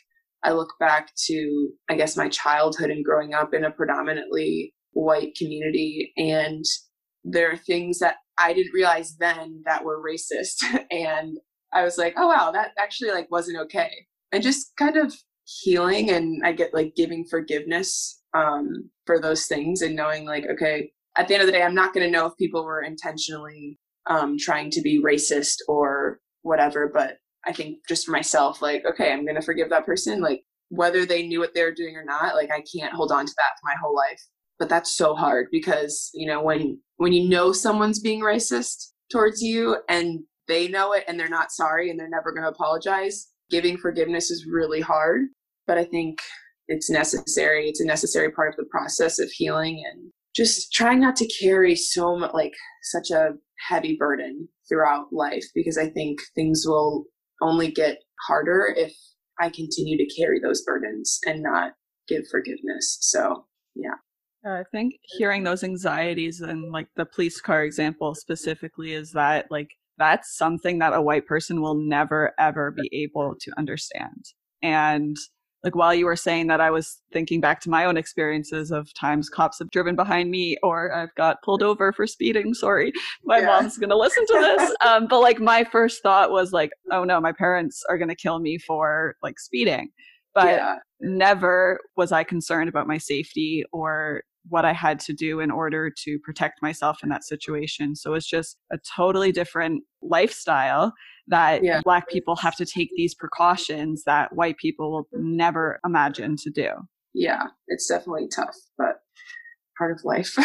I 0.42 0.52
look 0.52 0.72
back 0.80 1.10
to, 1.26 1.68
I 1.88 1.96
guess, 1.96 2.16
my 2.16 2.28
childhood 2.28 2.90
and 2.90 3.04
growing 3.04 3.34
up 3.34 3.52
in 3.52 3.64
a 3.64 3.70
predominantly 3.70 4.74
white 4.92 5.34
community, 5.36 6.12
and 6.16 6.64
there 7.22 7.52
are 7.52 7.56
things 7.56 7.98
that 7.98 8.16
I 8.38 8.54
didn't 8.54 8.72
realize 8.72 9.16
then 9.18 9.62
that 9.66 9.84
were 9.84 10.02
racist, 10.02 10.64
and 10.90 11.38
I 11.72 11.84
was 11.84 11.98
like, 11.98 12.14
oh 12.16 12.28
wow, 12.28 12.50
that 12.52 12.72
actually 12.78 13.10
like 13.10 13.30
wasn't 13.30 13.58
okay, 13.58 13.90
and 14.32 14.42
just 14.42 14.72
kind 14.76 14.96
of 14.96 15.14
healing 15.62 16.10
and 16.10 16.42
I 16.44 16.52
get 16.52 16.74
like 16.74 16.94
giving 16.96 17.24
forgiveness 17.28 18.20
um, 18.34 18.90
for 19.06 19.20
those 19.20 19.46
things 19.46 19.82
and 19.82 19.96
knowing 19.96 20.24
like, 20.24 20.44
okay, 20.50 20.92
at 21.16 21.28
the 21.28 21.34
end 21.34 21.42
of 21.42 21.46
the 21.46 21.52
day, 21.52 21.62
I'm 21.62 21.74
not 21.74 21.92
going 21.92 22.06
to 22.06 22.10
know 22.10 22.26
if 22.26 22.36
people 22.38 22.64
were 22.64 22.82
intentionally 22.82 23.78
um, 24.08 24.36
trying 24.38 24.70
to 24.70 24.80
be 24.80 25.02
racist 25.02 25.56
or 25.68 26.20
whatever. 26.42 26.90
But 26.92 27.18
I 27.46 27.52
think 27.52 27.78
just 27.88 28.06
for 28.06 28.12
myself, 28.12 28.60
like, 28.62 28.84
okay, 28.84 29.12
I'm 29.12 29.24
going 29.24 29.36
to 29.36 29.42
forgive 29.42 29.70
that 29.70 29.86
person. 29.86 30.20
Like, 30.20 30.42
whether 30.68 31.04
they 31.04 31.26
knew 31.26 31.40
what 31.40 31.54
they 31.54 31.62
were 31.62 31.72
doing 31.72 31.96
or 31.96 32.04
not, 32.04 32.34
like, 32.34 32.50
I 32.50 32.62
can't 32.74 32.94
hold 32.94 33.10
on 33.10 33.26
to 33.26 33.32
that 33.36 33.58
for 33.60 33.66
my 33.66 33.74
whole 33.82 33.94
life. 33.94 34.20
But 34.58 34.68
that's 34.68 34.94
so 34.94 35.14
hard 35.14 35.48
because, 35.50 36.10
you 36.14 36.26
know, 36.26 36.42
when, 36.42 36.78
when 36.96 37.12
you 37.12 37.28
know 37.28 37.52
someone's 37.52 37.98
being 37.98 38.20
racist 38.20 38.90
towards 39.10 39.40
you 39.40 39.78
and 39.88 40.20
they 40.48 40.68
know 40.68 40.92
it 40.92 41.04
and 41.08 41.18
they're 41.18 41.28
not 41.28 41.50
sorry 41.50 41.90
and 41.90 41.98
they're 41.98 42.10
never 42.10 42.30
going 42.30 42.42
to 42.42 42.50
apologize, 42.50 43.28
giving 43.50 43.78
forgiveness 43.78 44.30
is 44.30 44.46
really 44.46 44.80
hard. 44.80 45.22
But 45.66 45.78
I 45.78 45.84
think 45.84 46.20
it's 46.68 46.90
necessary. 46.90 47.68
It's 47.68 47.80
a 47.80 47.86
necessary 47.86 48.30
part 48.30 48.50
of 48.50 48.56
the 48.56 48.68
process 48.70 49.18
of 49.18 49.30
healing 49.30 49.82
and 49.90 50.12
just 50.36 50.72
trying 50.72 51.00
not 51.00 51.16
to 51.16 51.26
carry 51.26 51.74
so 51.74 52.16
much, 52.16 52.32
like, 52.34 52.52
such 52.82 53.10
a 53.10 53.30
heavy 53.66 53.96
burden 53.98 54.46
throughout 54.70 55.12
life 55.12 55.44
because 55.54 55.76
I 55.76 55.88
think 55.88 56.20
things 56.34 56.64
will 56.66 57.04
only 57.42 57.70
get 57.70 57.98
harder 58.26 58.74
if 58.76 58.92
I 59.40 59.48
continue 59.50 59.96
to 59.96 60.14
carry 60.14 60.40
those 60.40 60.62
burdens 60.62 61.18
and 61.26 61.42
not 61.42 61.72
give 62.08 62.24
forgiveness. 62.30 62.98
So, 63.00 63.46
yeah. 63.74 63.94
I 64.44 64.64
think 64.72 64.94
hearing 65.02 65.44
those 65.44 65.64
anxieties 65.64 66.40
and 66.40 66.72
like 66.72 66.88
the 66.96 67.04
police 67.04 67.40
car 67.40 67.62
example 67.62 68.14
specifically 68.14 68.94
is 68.94 69.12
that 69.12 69.46
like 69.50 69.68
that's 69.98 70.36
something 70.36 70.78
that 70.78 70.94
a 70.94 71.02
white 71.02 71.26
person 71.26 71.60
will 71.60 71.74
never 71.74 72.32
ever 72.38 72.70
be 72.70 72.88
able 72.92 73.34
to 73.38 73.52
understand. 73.58 74.24
And 74.62 75.16
like 75.64 75.74
while 75.74 75.94
you 75.94 76.04
were 76.04 76.16
saying 76.16 76.46
that 76.46 76.60
i 76.60 76.70
was 76.70 77.00
thinking 77.12 77.40
back 77.40 77.60
to 77.60 77.70
my 77.70 77.84
own 77.84 77.96
experiences 77.96 78.70
of 78.70 78.92
times 78.94 79.28
cops 79.28 79.58
have 79.58 79.70
driven 79.70 79.96
behind 79.96 80.30
me 80.30 80.56
or 80.62 80.92
i've 80.94 81.14
got 81.14 81.42
pulled 81.42 81.62
over 81.62 81.92
for 81.92 82.06
speeding 82.06 82.54
sorry 82.54 82.92
my 83.24 83.38
yeah. 83.38 83.46
mom's 83.46 83.78
gonna 83.78 83.96
listen 83.96 84.24
to 84.26 84.38
this 84.40 84.74
um, 84.86 85.06
but 85.06 85.20
like 85.20 85.40
my 85.40 85.64
first 85.64 86.02
thought 86.02 86.30
was 86.30 86.52
like 86.52 86.70
oh 86.90 87.04
no 87.04 87.20
my 87.20 87.32
parents 87.32 87.82
are 87.88 87.98
gonna 87.98 88.14
kill 88.14 88.38
me 88.38 88.58
for 88.58 89.16
like 89.22 89.38
speeding 89.38 89.88
but 90.34 90.46
yeah. 90.46 90.76
never 91.00 91.80
was 91.96 92.12
i 92.12 92.24
concerned 92.24 92.68
about 92.68 92.86
my 92.86 92.98
safety 92.98 93.64
or 93.72 94.22
what 94.48 94.64
I 94.64 94.72
had 94.72 94.98
to 95.00 95.12
do 95.12 95.40
in 95.40 95.50
order 95.50 95.90
to 96.04 96.18
protect 96.20 96.62
myself 96.62 97.02
in 97.02 97.08
that 97.10 97.24
situation. 97.24 97.94
So 97.94 98.14
it's 98.14 98.28
just 98.28 98.56
a 98.72 98.78
totally 98.96 99.32
different 99.32 99.84
lifestyle 100.02 100.92
that 101.30 101.64
yeah. 101.64 101.80
Black 101.82 102.08
people 102.08 102.36
have 102.36 102.56
to 102.56 102.66
take 102.66 102.90
these 102.96 103.14
precautions 103.14 104.04
that 104.04 104.34
white 104.34 104.58
people 104.58 104.92
will 104.92 105.08
never 105.12 105.80
imagine 105.84 106.36
to 106.36 106.50
do. 106.50 106.68
Yeah, 107.14 107.44
it's 107.68 107.88
definitely 107.88 108.28
tough, 108.28 108.56
but 108.76 108.96
part 109.78 109.92
of 109.92 110.04
life. 110.04 110.36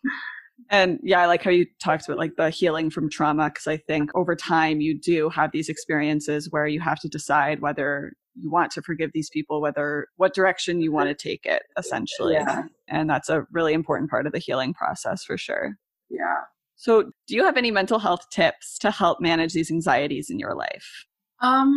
and 0.70 0.98
yeah, 1.02 1.20
I 1.20 1.26
like 1.26 1.42
how 1.42 1.50
you 1.50 1.66
talked 1.82 2.08
about 2.08 2.18
like 2.18 2.36
the 2.36 2.50
healing 2.50 2.90
from 2.90 3.10
trauma 3.10 3.50
because 3.50 3.66
I 3.66 3.76
think 3.76 4.10
over 4.14 4.34
time 4.34 4.80
you 4.80 4.98
do 4.98 5.28
have 5.28 5.52
these 5.52 5.68
experiences 5.68 6.48
where 6.50 6.66
you 6.66 6.80
have 6.80 6.98
to 7.00 7.08
decide 7.08 7.60
whether 7.60 8.12
you 8.34 8.50
want 8.50 8.70
to 8.72 8.82
forgive 8.82 9.10
these 9.12 9.30
people, 9.30 9.60
whether 9.60 10.06
what 10.16 10.34
direction 10.34 10.80
you 10.80 10.92
want 10.92 11.08
to 11.08 11.14
take 11.28 11.44
it, 11.44 11.62
essentially. 11.76 12.34
Yeah. 12.34 12.64
And 12.88 13.10
that's 13.10 13.28
a 13.28 13.46
really 13.52 13.74
important 13.74 14.10
part 14.10 14.26
of 14.26 14.32
the 14.32 14.38
healing 14.38 14.74
process 14.74 15.24
for 15.24 15.36
sure. 15.36 15.76
Yeah. 16.08 16.42
So, 16.80 17.12
do 17.26 17.36
you 17.36 17.44
have 17.44 17.58
any 17.58 17.70
mental 17.70 17.98
health 17.98 18.30
tips 18.30 18.78
to 18.78 18.90
help 18.90 19.20
manage 19.20 19.52
these 19.52 19.70
anxieties 19.70 20.30
in 20.30 20.38
your 20.38 20.54
life? 20.54 21.04
Um, 21.42 21.74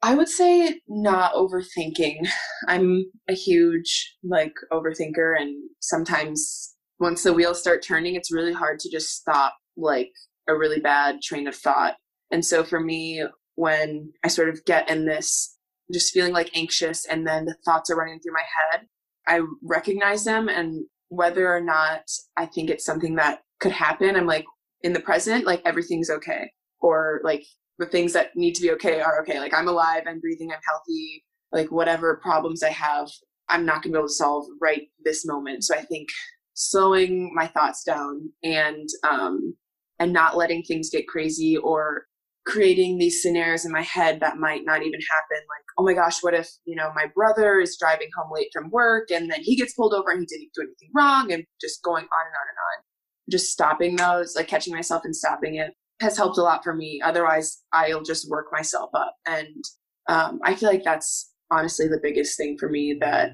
I 0.00 0.14
would 0.14 0.30
say 0.30 0.80
not 0.88 1.34
overthinking. 1.34 2.26
I'm 2.66 3.04
a 3.28 3.34
huge 3.34 4.16
like 4.24 4.54
overthinker 4.72 5.38
and 5.38 5.54
sometimes 5.80 6.74
once 6.98 7.22
the 7.22 7.34
wheels 7.34 7.60
start 7.60 7.84
turning, 7.86 8.14
it's 8.14 8.32
really 8.32 8.54
hard 8.54 8.78
to 8.78 8.90
just 8.90 9.10
stop 9.10 9.56
like 9.76 10.10
a 10.48 10.56
really 10.56 10.80
bad 10.80 11.20
train 11.20 11.46
of 11.46 11.54
thought. 11.54 11.96
And 12.30 12.42
so 12.42 12.64
for 12.64 12.80
me, 12.80 13.22
when 13.56 14.10
I 14.24 14.28
sort 14.28 14.48
of 14.48 14.64
get 14.64 14.88
in 14.88 15.04
this 15.04 15.54
just 15.92 16.14
feeling 16.14 16.32
like 16.32 16.56
anxious 16.56 17.04
and 17.04 17.26
then 17.26 17.44
the 17.44 17.56
thoughts 17.66 17.90
are 17.90 17.96
running 17.96 18.20
through 18.20 18.32
my 18.32 18.44
head, 18.72 18.86
I 19.28 19.42
recognize 19.62 20.24
them 20.24 20.48
and 20.48 20.86
whether 21.10 21.54
or 21.54 21.60
not 21.60 22.04
I 22.38 22.46
think 22.46 22.70
it's 22.70 22.86
something 22.86 23.16
that 23.16 23.40
could 23.60 23.72
happen, 23.72 24.16
I'm 24.16 24.26
like 24.26 24.44
in 24.82 24.92
the 24.92 25.00
present, 25.00 25.46
like 25.46 25.62
everything's 25.64 26.10
okay. 26.10 26.50
Or 26.80 27.20
like 27.22 27.44
the 27.78 27.86
things 27.86 28.12
that 28.14 28.34
need 28.34 28.54
to 28.54 28.62
be 28.62 28.72
okay 28.72 29.00
are 29.00 29.20
okay. 29.22 29.38
Like 29.38 29.54
I'm 29.54 29.68
alive, 29.68 30.04
I'm 30.06 30.20
breathing, 30.20 30.50
I'm 30.52 30.60
healthy. 30.68 31.24
Like 31.52 31.70
whatever 31.70 32.20
problems 32.22 32.62
I 32.62 32.70
have, 32.70 33.08
I'm 33.48 33.66
not 33.66 33.82
gonna 33.82 33.92
be 33.92 33.98
able 33.98 34.08
to 34.08 34.14
solve 34.14 34.46
right 34.60 34.88
this 35.04 35.26
moment. 35.26 35.64
So 35.64 35.74
I 35.74 35.82
think 35.82 36.08
slowing 36.54 37.32
my 37.34 37.46
thoughts 37.46 37.82
down 37.84 38.30
and 38.42 38.88
um 39.08 39.54
and 39.98 40.12
not 40.12 40.36
letting 40.36 40.62
things 40.62 40.90
get 40.90 41.08
crazy 41.08 41.56
or 41.56 42.04
creating 42.46 42.98
these 42.98 43.22
scenarios 43.22 43.64
in 43.64 43.72
my 43.72 43.82
head 43.82 44.20
that 44.20 44.38
might 44.38 44.64
not 44.64 44.82
even 44.82 45.00
happen 45.10 45.38
like 45.48 45.64
oh 45.78 45.84
my 45.84 45.94
gosh 45.94 46.22
what 46.22 46.34
if 46.34 46.48
you 46.64 46.74
know 46.74 46.90
my 46.94 47.06
brother 47.14 47.60
is 47.60 47.78
driving 47.78 48.08
home 48.16 48.30
late 48.34 48.48
from 48.52 48.70
work 48.70 49.10
and 49.10 49.30
then 49.30 49.40
he 49.42 49.56
gets 49.56 49.74
pulled 49.74 49.94
over 49.94 50.10
and 50.10 50.20
he 50.20 50.26
didn't 50.26 50.50
do 50.54 50.62
anything 50.62 50.90
wrong 50.94 51.32
and 51.32 51.44
just 51.60 51.82
going 51.82 52.04
on 52.04 52.26
and 52.26 52.34
on 52.34 52.48
and 52.48 52.58
on 52.76 52.84
just 53.30 53.50
stopping 53.50 53.96
those 53.96 54.34
like 54.36 54.48
catching 54.48 54.74
myself 54.74 55.04
and 55.04 55.14
stopping 55.14 55.56
it 55.56 55.72
has 56.00 56.16
helped 56.16 56.38
a 56.38 56.42
lot 56.42 56.64
for 56.64 56.74
me 56.74 57.00
otherwise 57.04 57.62
i'll 57.72 58.02
just 58.02 58.30
work 58.30 58.46
myself 58.52 58.90
up 58.94 59.14
and 59.26 59.64
um, 60.08 60.40
i 60.44 60.54
feel 60.54 60.68
like 60.68 60.84
that's 60.84 61.32
honestly 61.50 61.86
the 61.86 62.00
biggest 62.02 62.36
thing 62.36 62.56
for 62.58 62.68
me 62.68 62.96
that 63.00 63.32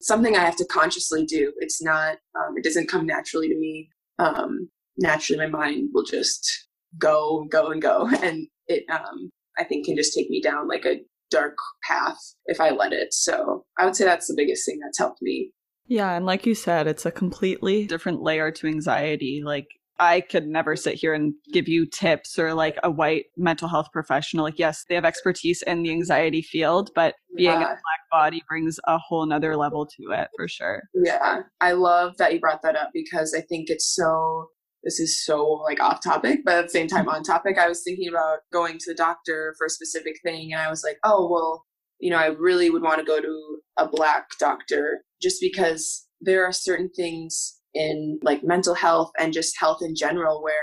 something 0.00 0.36
i 0.36 0.44
have 0.44 0.56
to 0.56 0.66
consciously 0.66 1.24
do 1.24 1.52
it's 1.58 1.82
not 1.82 2.18
um, 2.36 2.54
it 2.56 2.64
doesn't 2.64 2.88
come 2.88 3.06
naturally 3.06 3.48
to 3.48 3.58
me 3.58 3.88
um, 4.18 4.68
naturally 4.98 5.38
my 5.38 5.46
mind 5.46 5.90
will 5.92 6.04
just 6.04 6.68
go, 6.98 7.46
go, 7.50 7.70
and 7.70 7.82
go. 7.82 8.08
And 8.22 8.46
it, 8.66 8.84
um, 8.90 9.30
I 9.58 9.64
think, 9.64 9.86
can 9.86 9.96
just 9.96 10.14
take 10.14 10.30
me 10.30 10.40
down 10.40 10.68
like 10.68 10.84
a 10.84 11.00
dark 11.30 11.56
path 11.88 12.18
if 12.46 12.60
I 12.60 12.70
let 12.70 12.92
it. 12.92 13.12
So 13.12 13.64
I 13.78 13.84
would 13.84 13.96
say 13.96 14.04
that's 14.04 14.28
the 14.28 14.34
biggest 14.36 14.64
thing 14.66 14.78
that's 14.80 14.98
helped 14.98 15.20
me. 15.22 15.50
Yeah. 15.86 16.14
And 16.16 16.26
like 16.26 16.46
you 16.46 16.54
said, 16.54 16.86
it's 16.86 17.06
a 17.06 17.10
completely 17.10 17.86
different 17.86 18.22
layer 18.22 18.50
to 18.50 18.66
anxiety. 18.66 19.42
Like, 19.44 19.68
I 20.00 20.22
could 20.22 20.48
never 20.48 20.74
sit 20.74 20.94
here 20.94 21.14
and 21.14 21.34
give 21.52 21.68
you 21.68 21.86
tips 21.86 22.36
or 22.36 22.52
like 22.52 22.78
a 22.82 22.90
white 22.90 23.26
mental 23.36 23.68
health 23.68 23.88
professional. 23.92 24.44
Like, 24.44 24.58
yes, 24.58 24.84
they 24.88 24.96
have 24.96 25.04
expertise 25.04 25.62
in 25.62 25.84
the 25.84 25.90
anxiety 25.90 26.42
field, 26.42 26.90
but 26.96 27.14
being 27.36 27.50
yeah. 27.50 27.58
a 27.60 27.66
black 27.66 28.02
body 28.10 28.42
brings 28.48 28.80
a 28.88 28.98
whole 28.98 29.24
nother 29.24 29.56
level 29.56 29.86
to 29.86 30.10
it 30.10 30.28
for 30.36 30.48
sure. 30.48 30.82
Yeah. 30.94 31.42
I 31.60 31.72
love 31.72 32.16
that 32.16 32.32
you 32.32 32.40
brought 32.40 32.62
that 32.62 32.74
up 32.74 32.90
because 32.92 33.34
I 33.34 33.40
think 33.42 33.70
it's 33.70 33.86
so 33.86 34.48
this 34.84 35.00
is 35.00 35.24
so 35.24 35.44
like 35.64 35.80
off 35.80 36.02
topic, 36.02 36.40
but 36.44 36.54
at 36.54 36.64
the 36.64 36.70
same 36.70 36.88
time 36.88 37.06
mm-hmm. 37.06 37.16
on 37.16 37.22
topic. 37.22 37.58
I 37.58 37.68
was 37.68 37.82
thinking 37.82 38.08
about 38.08 38.40
going 38.52 38.78
to 38.78 38.84
the 38.86 38.94
doctor 38.94 39.54
for 39.56 39.66
a 39.66 39.70
specific 39.70 40.16
thing, 40.22 40.52
and 40.52 40.60
I 40.60 40.68
was 40.68 40.84
like, 40.84 40.98
oh, 41.02 41.28
well, 41.30 41.64
you 42.00 42.10
know, 42.10 42.18
I 42.18 42.26
really 42.26 42.70
would 42.70 42.82
want 42.82 42.98
to 42.98 43.04
go 43.04 43.20
to 43.20 43.58
a 43.76 43.88
black 43.88 44.26
doctor 44.38 45.04
just 45.22 45.40
because 45.40 46.06
there 46.20 46.44
are 46.44 46.52
certain 46.52 46.90
things 46.94 47.60
in 47.74 48.18
like 48.22 48.44
mental 48.44 48.74
health 48.74 49.10
and 49.18 49.32
just 49.32 49.58
health 49.58 49.78
in 49.82 49.94
general 49.96 50.42
where 50.42 50.54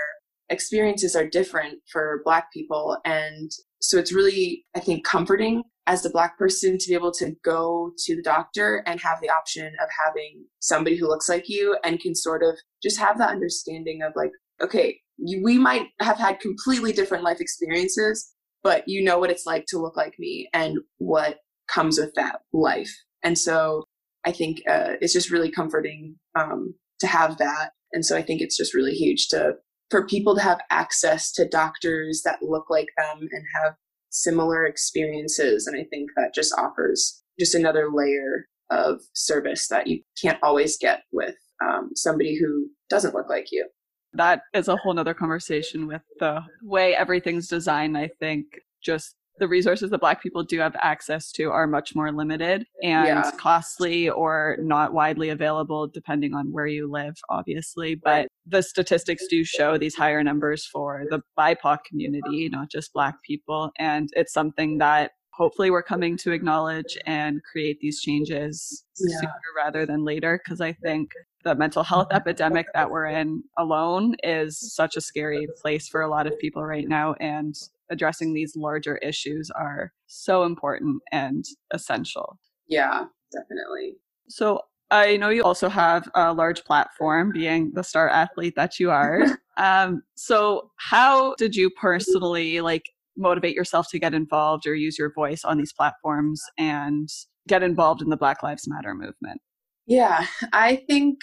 experiences 0.48 1.14
are 1.16 1.26
different 1.26 1.78
for 1.90 2.22
black 2.24 2.52
people. 2.52 2.98
And 3.04 3.50
so 3.80 3.98
it's 3.98 4.12
really, 4.12 4.64
I 4.76 4.80
think, 4.80 5.04
comforting 5.04 5.64
as 5.86 6.04
a 6.04 6.10
black 6.10 6.38
person 6.38 6.78
to 6.78 6.88
be 6.88 6.94
able 6.94 7.12
to 7.12 7.34
go 7.44 7.92
to 7.98 8.16
the 8.16 8.22
doctor 8.22 8.82
and 8.86 9.00
have 9.00 9.20
the 9.20 9.30
option 9.30 9.66
of 9.82 9.88
having 10.06 10.44
somebody 10.60 10.96
who 10.96 11.08
looks 11.08 11.28
like 11.28 11.48
you 11.48 11.76
and 11.84 12.00
can 12.00 12.14
sort 12.14 12.42
of 12.42 12.56
just 12.82 12.98
have 12.98 13.18
that 13.18 13.30
understanding 13.30 14.00
of 14.02 14.12
like 14.14 14.30
okay 14.62 14.98
we 15.18 15.58
might 15.58 15.88
have 16.00 16.18
had 16.18 16.40
completely 16.40 16.92
different 16.92 17.24
life 17.24 17.40
experiences 17.40 18.32
but 18.62 18.84
you 18.86 19.02
know 19.02 19.18
what 19.18 19.30
it's 19.30 19.46
like 19.46 19.66
to 19.66 19.78
look 19.78 19.96
like 19.96 20.14
me 20.18 20.48
and 20.52 20.78
what 20.98 21.40
comes 21.68 21.98
with 21.98 22.14
that 22.14 22.40
life 22.52 22.92
and 23.22 23.38
so 23.38 23.84
i 24.24 24.32
think 24.32 24.62
uh, 24.68 24.94
it's 25.00 25.12
just 25.12 25.30
really 25.30 25.50
comforting 25.50 26.16
um, 26.34 26.74
to 27.00 27.06
have 27.06 27.38
that 27.38 27.70
and 27.92 28.04
so 28.04 28.16
i 28.16 28.22
think 28.22 28.40
it's 28.40 28.56
just 28.56 28.74
really 28.74 28.94
huge 28.94 29.28
to 29.28 29.52
for 29.92 30.06
people 30.06 30.34
to 30.34 30.40
have 30.40 30.58
access 30.70 31.30
to 31.30 31.46
doctors 31.46 32.22
that 32.24 32.42
look 32.42 32.70
like 32.70 32.88
them 32.96 33.28
and 33.30 33.44
have 33.62 33.74
similar 34.12 34.64
experiences. 34.64 35.66
And 35.66 35.78
I 35.78 35.84
think 35.84 36.10
that 36.16 36.34
just 36.34 36.54
offers 36.56 37.22
just 37.38 37.54
another 37.54 37.90
layer 37.92 38.46
of 38.70 39.02
service 39.14 39.68
that 39.68 39.86
you 39.86 40.00
can't 40.20 40.42
always 40.42 40.78
get 40.78 41.02
with 41.12 41.34
um, 41.62 41.90
somebody 41.94 42.38
who 42.38 42.68
doesn't 42.88 43.14
look 43.14 43.28
like 43.28 43.48
you. 43.52 43.68
That 44.14 44.42
is 44.52 44.68
a 44.68 44.76
whole 44.76 44.94
nother 44.94 45.14
conversation 45.14 45.86
with 45.86 46.02
the 46.18 46.42
way 46.62 46.94
everything's 46.94 47.48
designed. 47.48 47.96
I 47.96 48.08
think 48.20 48.46
just 48.82 49.16
the 49.38 49.48
resources 49.48 49.90
that 49.90 49.98
black 49.98 50.22
people 50.22 50.42
do 50.42 50.58
have 50.58 50.76
access 50.78 51.32
to 51.32 51.50
are 51.50 51.66
much 51.66 51.94
more 51.94 52.12
limited 52.12 52.66
and 52.82 53.06
yeah. 53.06 53.30
costly 53.38 54.08
or 54.10 54.56
not 54.60 54.92
widely 54.92 55.30
available 55.30 55.86
depending 55.88 56.34
on 56.34 56.52
where 56.52 56.66
you 56.66 56.88
live 56.88 57.16
obviously 57.30 57.94
but 57.94 58.28
the 58.46 58.62
statistics 58.62 59.26
do 59.28 59.42
show 59.42 59.78
these 59.78 59.94
higher 59.94 60.22
numbers 60.22 60.66
for 60.66 61.04
the 61.08 61.22
bipoc 61.36 61.78
community 61.88 62.48
not 62.50 62.70
just 62.70 62.92
black 62.92 63.14
people 63.22 63.70
and 63.78 64.10
it's 64.14 64.34
something 64.34 64.76
that 64.78 65.12
hopefully 65.32 65.70
we're 65.70 65.82
coming 65.82 66.16
to 66.16 66.32
acknowledge 66.32 66.96
and 67.06 67.40
create 67.50 67.78
these 67.80 68.00
changes 68.00 68.84
yeah. 69.00 69.16
sooner 69.18 69.32
rather 69.56 69.86
than 69.86 70.04
later 70.04 70.40
because 70.42 70.60
I 70.60 70.72
think 70.72 71.10
the 71.44 71.54
mental 71.54 71.82
health 71.82 72.08
epidemic 72.12 72.66
that 72.74 72.90
we're 72.90 73.06
in 73.06 73.42
alone 73.58 74.14
is 74.22 74.74
such 74.74 74.96
a 74.96 75.00
scary 75.00 75.46
place 75.60 75.88
for 75.88 76.00
a 76.00 76.08
lot 76.08 76.26
of 76.26 76.38
people 76.38 76.64
right 76.64 76.88
now 76.88 77.14
and 77.14 77.54
addressing 77.90 78.32
these 78.32 78.56
larger 78.56 78.96
issues 78.98 79.50
are 79.50 79.92
so 80.06 80.44
important 80.44 81.02
and 81.12 81.44
essential. 81.72 82.38
Yeah, 82.68 83.04
definitely. 83.32 83.96
So 84.28 84.62
I 84.90 85.16
know 85.16 85.30
you 85.30 85.42
also 85.42 85.68
have 85.68 86.08
a 86.14 86.34
large 86.34 86.64
platform, 86.64 87.32
being 87.32 87.72
the 87.74 87.82
star 87.82 88.08
athlete 88.08 88.54
that 88.56 88.78
you 88.78 88.90
are. 88.90 89.22
um, 89.56 90.02
so, 90.16 90.70
how 90.76 91.34
did 91.36 91.56
you 91.56 91.70
personally 91.70 92.60
like 92.60 92.90
motivate 93.16 93.56
yourself 93.56 93.88
to 93.90 93.98
get 93.98 94.12
involved 94.12 94.66
or 94.66 94.74
use 94.74 94.98
your 94.98 95.12
voice 95.12 95.44
on 95.44 95.56
these 95.56 95.72
platforms 95.72 96.42
and 96.58 97.08
get 97.48 97.62
involved 97.62 98.02
in 98.02 98.10
the 98.10 98.18
Black 98.18 98.42
Lives 98.42 98.68
Matter 98.68 98.94
movement? 98.94 99.40
Yeah, 99.86 100.26
I 100.52 100.76
think 100.88 101.18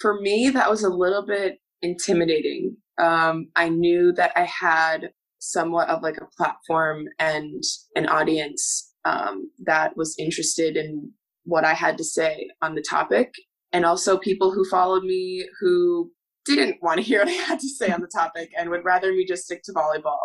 for 0.00 0.20
me 0.20 0.50
that 0.50 0.70
was 0.70 0.82
a 0.82 0.90
little 0.90 1.24
bit 1.26 1.58
intimidating. 1.82 2.76
Um, 2.98 3.48
I 3.56 3.68
knew 3.68 4.12
that 4.12 4.32
I 4.36 4.44
had 4.44 5.12
somewhat 5.38 5.88
of 5.88 6.02
like 6.02 6.18
a 6.18 6.28
platform 6.36 7.06
and 7.18 7.62
an 7.96 8.06
audience 8.06 8.92
um, 9.04 9.50
that 9.64 9.96
was 9.96 10.14
interested 10.18 10.76
in 10.76 11.10
what 11.44 11.64
I 11.64 11.72
had 11.72 11.96
to 11.98 12.04
say 12.04 12.48
on 12.60 12.74
the 12.74 12.84
topic, 12.88 13.32
and 13.72 13.86
also 13.86 14.18
people 14.18 14.52
who 14.52 14.68
followed 14.68 15.04
me 15.04 15.46
who 15.60 16.10
didn't 16.44 16.82
want 16.82 16.98
to 16.98 17.02
hear 17.02 17.20
what 17.20 17.28
I 17.28 17.32
had 17.32 17.60
to 17.60 17.68
say 17.68 17.90
on 17.90 18.00
the 18.00 18.10
topic 18.14 18.50
and 18.58 18.70
would 18.70 18.84
rather 18.84 19.12
me 19.12 19.24
just 19.26 19.44
stick 19.44 19.62
to 19.64 19.72
volleyball. 19.72 20.18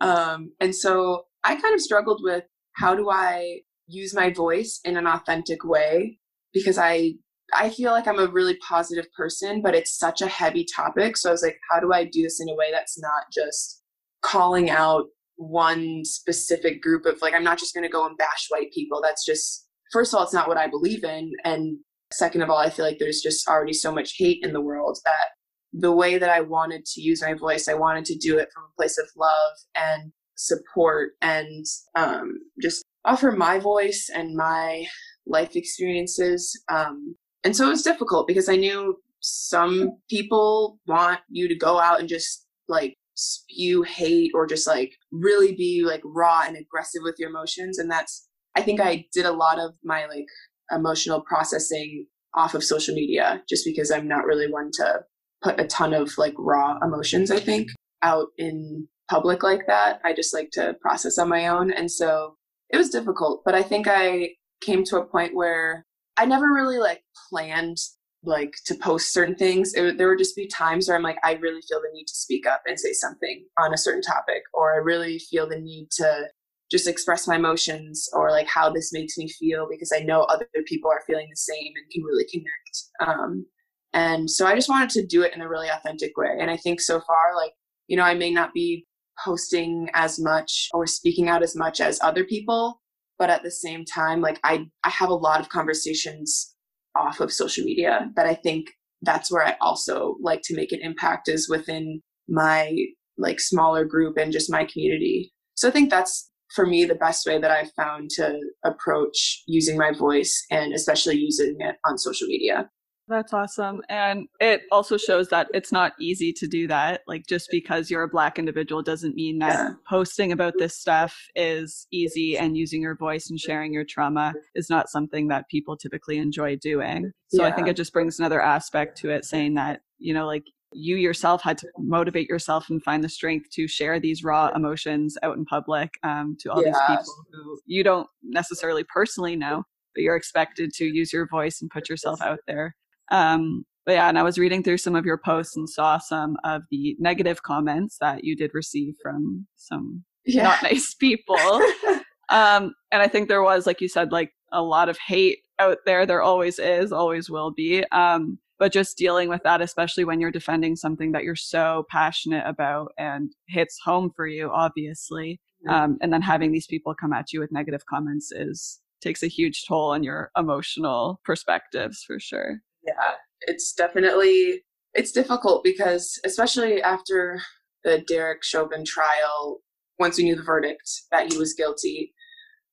Um, 0.00 0.52
and 0.60 0.74
so 0.74 1.24
I 1.44 1.56
kind 1.56 1.74
of 1.74 1.80
struggled 1.80 2.20
with 2.22 2.44
how 2.72 2.94
do 2.94 3.08
I 3.10 3.60
use 3.86 4.14
my 4.14 4.30
voice 4.30 4.80
in 4.84 4.96
an 4.96 5.06
authentic 5.06 5.64
way 5.64 6.18
because 6.54 6.78
I 6.78 7.14
I 7.52 7.68
feel 7.68 7.92
like 7.92 8.08
I'm 8.08 8.18
a 8.18 8.26
really 8.26 8.56
positive 8.66 9.06
person, 9.16 9.60
but 9.60 9.74
it's 9.74 9.98
such 9.98 10.22
a 10.22 10.26
heavy 10.26 10.66
topic. 10.74 11.16
So 11.18 11.28
I 11.28 11.32
was 11.32 11.42
like, 11.42 11.58
how 11.70 11.78
do 11.78 11.92
I 11.92 12.04
do 12.04 12.22
this 12.22 12.40
in 12.40 12.48
a 12.48 12.54
way 12.54 12.70
that's 12.72 12.98
not 12.98 13.24
just 13.32 13.82
calling 14.22 14.70
out 14.70 15.04
one 15.36 16.04
specific 16.04 16.80
group 16.82 17.04
of 17.06 17.20
like 17.20 17.34
I'm 17.34 17.44
not 17.44 17.58
just 17.58 17.74
going 17.74 17.84
to 17.84 17.92
go 17.92 18.06
and 18.06 18.16
bash 18.16 18.46
white 18.48 18.72
people. 18.72 19.00
That's 19.02 19.24
just 19.24 19.66
first 19.92 20.12
of 20.12 20.18
all, 20.18 20.24
it's 20.24 20.32
not 20.32 20.48
what 20.48 20.56
I 20.56 20.68
believe 20.68 21.04
in. 21.04 21.32
And 21.44 21.78
second 22.12 22.42
of 22.42 22.50
all, 22.50 22.58
I 22.58 22.70
feel 22.70 22.84
like 22.84 22.98
there's 22.98 23.20
just 23.20 23.48
already 23.48 23.72
so 23.72 23.92
much 23.92 24.14
hate 24.16 24.40
in 24.42 24.52
the 24.52 24.60
world 24.60 24.98
that 25.04 25.28
the 25.72 25.92
way 25.92 26.18
that 26.18 26.30
I 26.30 26.40
wanted 26.40 26.84
to 26.86 27.00
use 27.00 27.20
my 27.20 27.34
voice, 27.34 27.68
I 27.68 27.74
wanted 27.74 28.04
to 28.06 28.16
do 28.16 28.38
it 28.38 28.48
from 28.54 28.64
a 28.64 28.76
place 28.76 28.96
of 28.96 29.08
love 29.16 29.56
and 29.74 30.12
support 30.36 31.12
and 31.20 31.64
um, 31.96 32.38
just 32.62 32.84
offer 33.04 33.32
my 33.32 33.58
voice 33.58 34.08
and 34.14 34.36
my 34.36 34.86
life 35.26 35.56
experiences. 35.56 36.60
Um, 36.68 37.16
and 37.44 37.56
so 37.56 37.66
it 37.66 37.70
was 37.70 37.82
difficult 37.82 38.26
because 38.26 38.48
I 38.48 38.56
knew 38.56 38.96
some 39.20 39.96
people 40.10 40.78
want 40.86 41.20
you 41.28 41.48
to 41.48 41.56
go 41.56 41.78
out 41.78 42.00
and 42.00 42.08
just 42.08 42.46
like 42.68 42.94
spew 43.14 43.82
hate 43.82 44.32
or 44.34 44.46
just 44.46 44.66
like 44.66 44.92
really 45.12 45.54
be 45.54 45.84
like 45.84 46.02
raw 46.04 46.42
and 46.46 46.56
aggressive 46.56 47.02
with 47.02 47.16
your 47.18 47.30
emotions. 47.30 47.78
And 47.78 47.90
that's 47.90 48.28
I 48.54 48.62
think 48.62 48.80
I 48.80 49.06
did 49.12 49.26
a 49.26 49.32
lot 49.32 49.58
of 49.58 49.74
my 49.82 50.06
like 50.06 50.26
emotional 50.70 51.20
processing 51.20 52.06
off 52.34 52.54
of 52.54 52.64
social 52.64 52.94
media 52.94 53.42
just 53.48 53.64
because 53.64 53.90
I'm 53.90 54.08
not 54.08 54.24
really 54.24 54.50
one 54.50 54.70
to 54.74 55.00
put 55.42 55.60
a 55.60 55.66
ton 55.66 55.92
of 55.94 56.16
like 56.18 56.34
raw 56.38 56.78
emotions, 56.82 57.30
I 57.30 57.38
think, 57.38 57.68
out 58.02 58.28
in 58.38 58.88
public 59.08 59.42
like 59.42 59.66
that. 59.66 60.00
I 60.04 60.14
just 60.14 60.34
like 60.34 60.50
to 60.52 60.74
process 60.80 61.18
on 61.18 61.28
my 61.28 61.46
own. 61.46 61.72
And 61.72 61.90
so 61.90 62.36
it 62.70 62.76
was 62.76 62.90
difficult, 62.90 63.42
but 63.44 63.54
I 63.54 63.62
think 63.62 63.86
I 63.88 64.30
came 64.60 64.84
to 64.84 64.98
a 64.98 65.06
point 65.06 65.34
where 65.34 65.84
I 66.16 66.26
never 66.26 66.52
really 66.52 66.78
like 66.78 67.02
planned 67.28 67.78
like 68.26 68.54
to 68.66 68.74
post 68.76 69.12
certain 69.12 69.34
things. 69.34 69.74
It, 69.74 69.98
there 69.98 70.08
would 70.08 70.18
just 70.18 70.36
be 70.36 70.46
times 70.46 70.88
where 70.88 70.96
I'm 70.96 71.02
like, 71.02 71.18
I 71.22 71.34
really 71.34 71.60
feel 71.68 71.80
the 71.80 71.92
need 71.92 72.06
to 72.06 72.14
speak 72.14 72.46
up 72.46 72.62
and 72.66 72.78
say 72.78 72.92
something 72.92 73.44
on 73.58 73.74
a 73.74 73.78
certain 73.78 74.02
topic, 74.02 74.42
or 74.52 74.74
I 74.74 74.78
really 74.78 75.18
feel 75.18 75.48
the 75.48 75.60
need 75.60 75.88
to 75.96 76.28
just 76.70 76.88
express 76.88 77.28
my 77.28 77.36
emotions 77.36 78.08
or 78.14 78.30
like 78.30 78.48
how 78.48 78.70
this 78.70 78.92
makes 78.92 79.18
me 79.18 79.28
feel 79.28 79.68
because 79.70 79.92
I 79.94 80.00
know 80.00 80.22
other 80.22 80.46
people 80.66 80.90
are 80.90 81.02
feeling 81.06 81.28
the 81.30 81.36
same 81.36 81.72
and 81.76 81.90
can 81.92 82.02
really 82.02 82.26
connect. 82.32 83.18
Um, 83.18 83.46
and 83.92 84.28
so 84.28 84.46
I 84.46 84.54
just 84.54 84.68
wanted 84.68 84.90
to 84.90 85.06
do 85.06 85.22
it 85.22 85.34
in 85.34 85.40
a 85.40 85.48
really 85.48 85.68
authentic 85.68 86.16
way. 86.16 86.36
And 86.40 86.50
I 86.50 86.56
think 86.56 86.80
so 86.80 87.00
far, 87.06 87.36
like, 87.36 87.52
you 87.86 87.96
know, 87.96 88.02
I 88.02 88.14
may 88.14 88.30
not 88.30 88.52
be 88.52 88.86
posting 89.24 89.88
as 89.94 90.18
much 90.18 90.68
or 90.72 90.86
speaking 90.86 91.28
out 91.28 91.42
as 91.42 91.54
much 91.54 91.80
as 91.80 92.00
other 92.02 92.24
people, 92.24 92.80
but 93.18 93.30
at 93.30 93.42
the 93.42 93.50
same 93.50 93.84
time, 93.84 94.20
like 94.20 94.40
I, 94.44 94.66
I 94.84 94.90
have 94.90 95.08
a 95.08 95.14
lot 95.14 95.40
of 95.40 95.48
conversations 95.48 96.54
off 96.96 97.20
of 97.20 97.32
social 97.32 97.64
media 97.64 98.10
that 98.16 98.26
I 98.26 98.34
think 98.34 98.68
that's 99.02 99.30
where 99.30 99.46
I 99.46 99.56
also 99.60 100.16
like 100.20 100.40
to 100.44 100.56
make 100.56 100.72
an 100.72 100.80
impact 100.82 101.28
is 101.28 101.48
within 101.48 102.00
my 102.28 102.74
like 103.18 103.40
smaller 103.40 103.84
group 103.84 104.16
and 104.16 104.32
just 104.32 104.50
my 104.50 104.64
community. 104.64 105.32
So 105.54 105.68
I 105.68 105.70
think 105.70 105.90
that's 105.90 106.30
for 106.54 106.66
me 106.66 106.84
the 106.84 106.94
best 106.94 107.26
way 107.26 107.38
that 107.38 107.50
I've 107.50 107.72
found 107.72 108.10
to 108.10 108.38
approach 108.64 109.42
using 109.46 109.76
my 109.76 109.92
voice 109.92 110.44
and 110.50 110.72
especially 110.72 111.16
using 111.16 111.56
it 111.58 111.76
on 111.84 111.98
social 111.98 112.28
media. 112.28 112.68
That's 113.06 113.34
awesome. 113.34 113.82
And 113.88 114.28
it 114.40 114.62
also 114.72 114.96
shows 114.96 115.28
that 115.28 115.48
it's 115.52 115.70
not 115.70 115.92
easy 116.00 116.32
to 116.32 116.46
do 116.46 116.66
that. 116.68 117.02
Like, 117.06 117.26
just 117.26 117.48
because 117.50 117.90
you're 117.90 118.02
a 118.02 118.08
Black 118.08 118.38
individual 118.38 118.82
doesn't 118.82 119.14
mean 119.14 119.40
that 119.40 119.52
yeah. 119.52 119.70
posting 119.88 120.32
about 120.32 120.54
this 120.58 120.78
stuff 120.78 121.14
is 121.34 121.86
easy 121.92 122.38
and 122.38 122.56
using 122.56 122.80
your 122.80 122.96
voice 122.96 123.28
and 123.28 123.38
sharing 123.38 123.74
your 123.74 123.84
trauma 123.84 124.32
is 124.54 124.70
not 124.70 124.88
something 124.88 125.28
that 125.28 125.48
people 125.50 125.76
typically 125.76 126.16
enjoy 126.16 126.56
doing. 126.56 127.12
So 127.28 127.42
yeah. 127.42 127.48
I 127.48 127.52
think 127.52 127.68
it 127.68 127.76
just 127.76 127.92
brings 127.92 128.18
another 128.18 128.40
aspect 128.40 128.96
to 128.98 129.10
it 129.10 129.26
saying 129.26 129.54
that, 129.54 129.80
you 129.98 130.14
know, 130.14 130.26
like 130.26 130.44
you 130.72 130.96
yourself 130.96 131.42
had 131.42 131.58
to 131.58 131.68
motivate 131.78 132.28
yourself 132.28 132.70
and 132.70 132.82
find 132.82 133.04
the 133.04 133.08
strength 133.08 133.50
to 133.50 133.68
share 133.68 134.00
these 134.00 134.24
raw 134.24 134.50
emotions 134.54 135.16
out 135.22 135.36
in 135.36 135.44
public 135.44 135.94
um, 136.02 136.36
to 136.40 136.50
all 136.50 136.62
yes. 136.64 136.74
these 136.74 136.96
people 136.96 137.14
who 137.32 137.58
you 137.66 137.84
don't 137.84 138.08
necessarily 138.22 138.84
personally 138.84 139.36
know, 139.36 139.62
but 139.94 140.02
you're 140.02 140.16
expected 140.16 140.72
to 140.74 140.86
use 140.86 141.12
your 141.12 141.28
voice 141.28 141.60
and 141.60 141.70
put 141.70 141.88
yourself 141.88 142.20
out 142.22 142.40
there. 142.46 142.74
Um, 143.10 143.64
but 143.86 143.92
yeah, 143.92 144.08
and 144.08 144.18
I 144.18 144.22
was 144.22 144.38
reading 144.38 144.62
through 144.62 144.78
some 144.78 144.94
of 144.94 145.04
your 145.04 145.18
posts 145.18 145.56
and 145.56 145.68
saw 145.68 145.98
some 145.98 146.36
of 146.44 146.62
the 146.70 146.96
negative 146.98 147.42
comments 147.42 147.98
that 148.00 148.24
you 148.24 148.34
did 148.34 148.52
receive 148.54 148.94
from 149.02 149.46
some 149.56 150.04
yeah. 150.24 150.44
not 150.44 150.62
nice 150.62 150.94
people. 150.98 151.36
um, 152.30 152.74
and 152.90 153.02
I 153.02 153.08
think 153.08 153.28
there 153.28 153.42
was, 153.42 153.66
like 153.66 153.80
you 153.80 153.88
said, 153.88 154.12
like 154.12 154.32
a 154.52 154.62
lot 154.62 154.88
of 154.88 154.98
hate 154.98 155.40
out 155.58 155.78
there. 155.84 156.06
There 156.06 156.22
always 156.22 156.58
is, 156.58 156.92
always 156.92 157.28
will 157.28 157.52
be. 157.52 157.84
Um, 157.92 158.38
but 158.58 158.72
just 158.72 158.96
dealing 158.96 159.28
with 159.28 159.42
that 159.42 159.60
especially 159.60 160.04
when 160.04 160.20
you're 160.20 160.30
defending 160.30 160.76
something 160.76 161.12
that 161.12 161.24
you're 161.24 161.36
so 161.36 161.84
passionate 161.90 162.44
about 162.46 162.92
and 162.98 163.32
hits 163.48 163.78
home 163.84 164.10
for 164.14 164.26
you 164.26 164.50
obviously 164.50 165.40
um, 165.68 165.98
and 166.00 166.12
then 166.12 166.22
having 166.22 166.52
these 166.52 166.66
people 166.66 166.94
come 166.94 167.12
at 167.12 167.32
you 167.32 167.40
with 167.40 167.52
negative 167.52 167.84
comments 167.86 168.30
is 168.32 168.80
takes 169.00 169.22
a 169.22 169.28
huge 169.28 169.64
toll 169.66 169.90
on 169.90 170.02
your 170.02 170.30
emotional 170.36 171.20
perspectives 171.24 172.04
for 172.06 172.18
sure 172.18 172.60
yeah 172.86 173.12
it's 173.42 173.72
definitely 173.72 174.62
it's 174.94 175.12
difficult 175.12 175.64
because 175.64 176.18
especially 176.24 176.82
after 176.82 177.40
the 177.84 178.02
derek 178.06 178.42
chauvin 178.42 178.84
trial 178.84 179.60
once 179.98 180.18
we 180.18 180.24
knew 180.24 180.36
the 180.36 180.42
verdict 180.42 180.90
that 181.10 181.32
he 181.32 181.38
was 181.38 181.54
guilty 181.54 182.12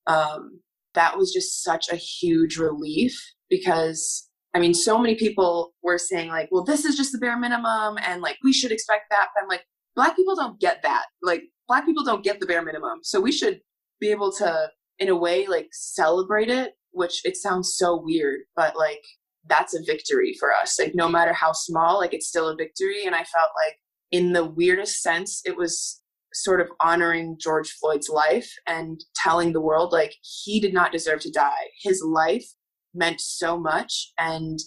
um, 0.08 0.60
that 0.94 1.18
was 1.18 1.32
just 1.32 1.64
such 1.64 1.88
a 1.90 1.96
huge 1.96 2.58
relief 2.58 3.18
because 3.50 4.28
I 4.54 4.60
mean, 4.60 4.74
so 4.74 4.98
many 4.98 5.16
people 5.16 5.74
were 5.82 5.98
saying 5.98 6.30
like, 6.30 6.50
well, 6.52 6.64
this 6.64 6.84
is 6.84 6.98
just 6.98 7.14
the 7.14 7.18
bare 7.18 7.38
minimum 7.38 7.98
and 8.06 8.22
like 8.22 8.38
we 8.44 8.52
should 8.52 8.72
expect 8.72 9.06
that. 9.10 9.28
But 9.34 9.44
I'm 9.44 9.50
like, 9.50 9.64
black 9.96 10.16
people 10.16 10.36
don't 10.36 10.60
get 10.60 10.82
that. 10.84 11.06
Like 11.22 11.44
black 11.68 11.86
people 11.86 12.04
don't 12.04 12.24
get 12.24 12.40
the 12.40 12.46
bare 12.46 12.62
minimum. 12.62 13.00
So 13.04 13.22
we 13.22 13.32
should 13.32 13.62
be 14.00 14.10
able 14.12 14.32
to, 14.34 14.70
in 15.00 15.08
a 15.08 15.16
way, 15.16 15.48
like 15.48 15.70
celebrate 15.72 16.50
it, 16.50 16.74
which 16.92 17.24
it 17.24 17.38
sounds 17.38 17.76
so 17.78 18.02
weird, 18.04 18.42
but 18.56 18.76
like 18.76 19.04
that's 19.48 19.74
a 19.74 19.84
victory 19.86 20.36
for 20.40 20.54
us. 20.54 20.80
Like 20.80 20.94
no 20.96 21.10
matter 21.10 21.34
how 21.34 21.52
small, 21.52 21.98
like 22.00 22.14
it's 22.14 22.28
still 22.28 22.50
a 22.50 22.56
victory. 22.56 23.06
And 23.06 23.16
I 23.16 23.24
felt 23.24 23.50
like 23.66 23.78
in 24.12 24.34
the 24.34 24.46
weirdest 24.46 25.02
sense, 25.02 25.42
it 25.46 25.58
was 25.58 26.02
sort 26.34 26.62
of 26.62 26.70
honoring 26.80 27.38
George 27.40 27.72
Floyd's 27.72 28.10
life 28.10 28.50
and 28.68 29.04
telling 29.16 29.52
the 29.52 29.62
world 29.62 29.92
like 29.92 30.14
he 30.22 30.60
did 30.60 30.74
not 30.74 30.92
deserve 30.92 31.20
to 31.22 31.32
die. 31.32 31.70
His 31.84 32.02
life 32.06 32.46
meant 32.94 33.22
so 33.22 33.60
much 33.60 34.12
and 34.18 34.60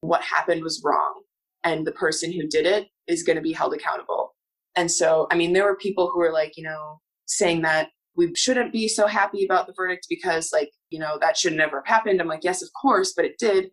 what 0.00 0.22
happened 0.22 0.62
was 0.62 0.82
wrong 0.84 1.22
and 1.64 1.86
the 1.86 1.92
person 1.92 2.32
who 2.32 2.46
did 2.46 2.66
it 2.66 2.88
is 3.06 3.22
going 3.22 3.36
to 3.36 3.42
be 3.42 3.52
held 3.52 3.74
accountable 3.74 4.34
and 4.76 4.90
so 4.90 5.26
i 5.30 5.34
mean 5.34 5.52
there 5.52 5.64
were 5.64 5.76
people 5.76 6.10
who 6.10 6.18
were 6.18 6.32
like 6.32 6.52
you 6.56 6.64
know 6.64 7.00
saying 7.26 7.62
that 7.62 7.88
we 8.16 8.32
shouldn't 8.34 8.72
be 8.72 8.88
so 8.88 9.06
happy 9.06 9.44
about 9.44 9.66
the 9.66 9.74
verdict 9.76 10.06
because 10.08 10.50
like 10.52 10.70
you 10.90 10.98
know 10.98 11.18
that 11.20 11.36
should 11.36 11.54
never 11.54 11.82
have 11.84 11.86
happened 11.86 12.20
i'm 12.20 12.28
like 12.28 12.44
yes 12.44 12.62
of 12.62 12.68
course 12.80 13.12
but 13.14 13.24
it 13.24 13.38
did 13.38 13.70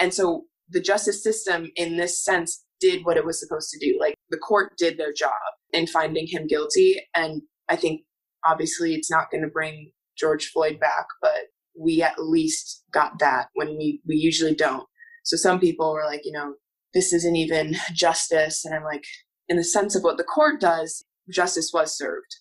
and 0.00 0.12
so 0.12 0.44
the 0.68 0.80
justice 0.80 1.22
system 1.22 1.70
in 1.76 1.96
this 1.96 2.22
sense 2.22 2.64
did 2.80 3.04
what 3.04 3.16
it 3.16 3.24
was 3.24 3.38
supposed 3.38 3.70
to 3.70 3.78
do 3.78 3.96
like 4.00 4.14
the 4.30 4.38
court 4.38 4.72
did 4.78 4.98
their 4.98 5.12
job 5.12 5.32
in 5.72 5.86
finding 5.86 6.26
him 6.26 6.46
guilty 6.46 6.96
and 7.14 7.42
i 7.68 7.76
think 7.76 8.02
obviously 8.44 8.94
it's 8.94 9.10
not 9.10 9.30
going 9.30 9.42
to 9.42 9.50
bring 9.50 9.92
George 10.20 10.50
Floyd 10.50 10.78
back, 10.78 11.06
but 11.20 11.48
we 11.78 12.02
at 12.02 12.22
least 12.22 12.84
got 12.92 13.18
that 13.18 13.48
when 13.54 13.76
we, 13.76 14.00
we 14.06 14.16
usually 14.16 14.54
don't. 14.54 14.86
So 15.24 15.36
some 15.36 15.58
people 15.58 15.92
were 15.92 16.04
like, 16.04 16.22
you 16.24 16.32
know, 16.32 16.54
this 16.94 17.12
isn't 17.12 17.36
even 17.36 17.76
justice. 17.94 18.64
And 18.64 18.74
I'm 18.74 18.84
like, 18.84 19.04
in 19.48 19.56
the 19.56 19.64
sense 19.64 19.96
of 19.96 20.02
what 20.02 20.16
the 20.16 20.24
court 20.24 20.60
does, 20.60 21.04
justice 21.30 21.70
was 21.72 21.96
served. 21.96 22.36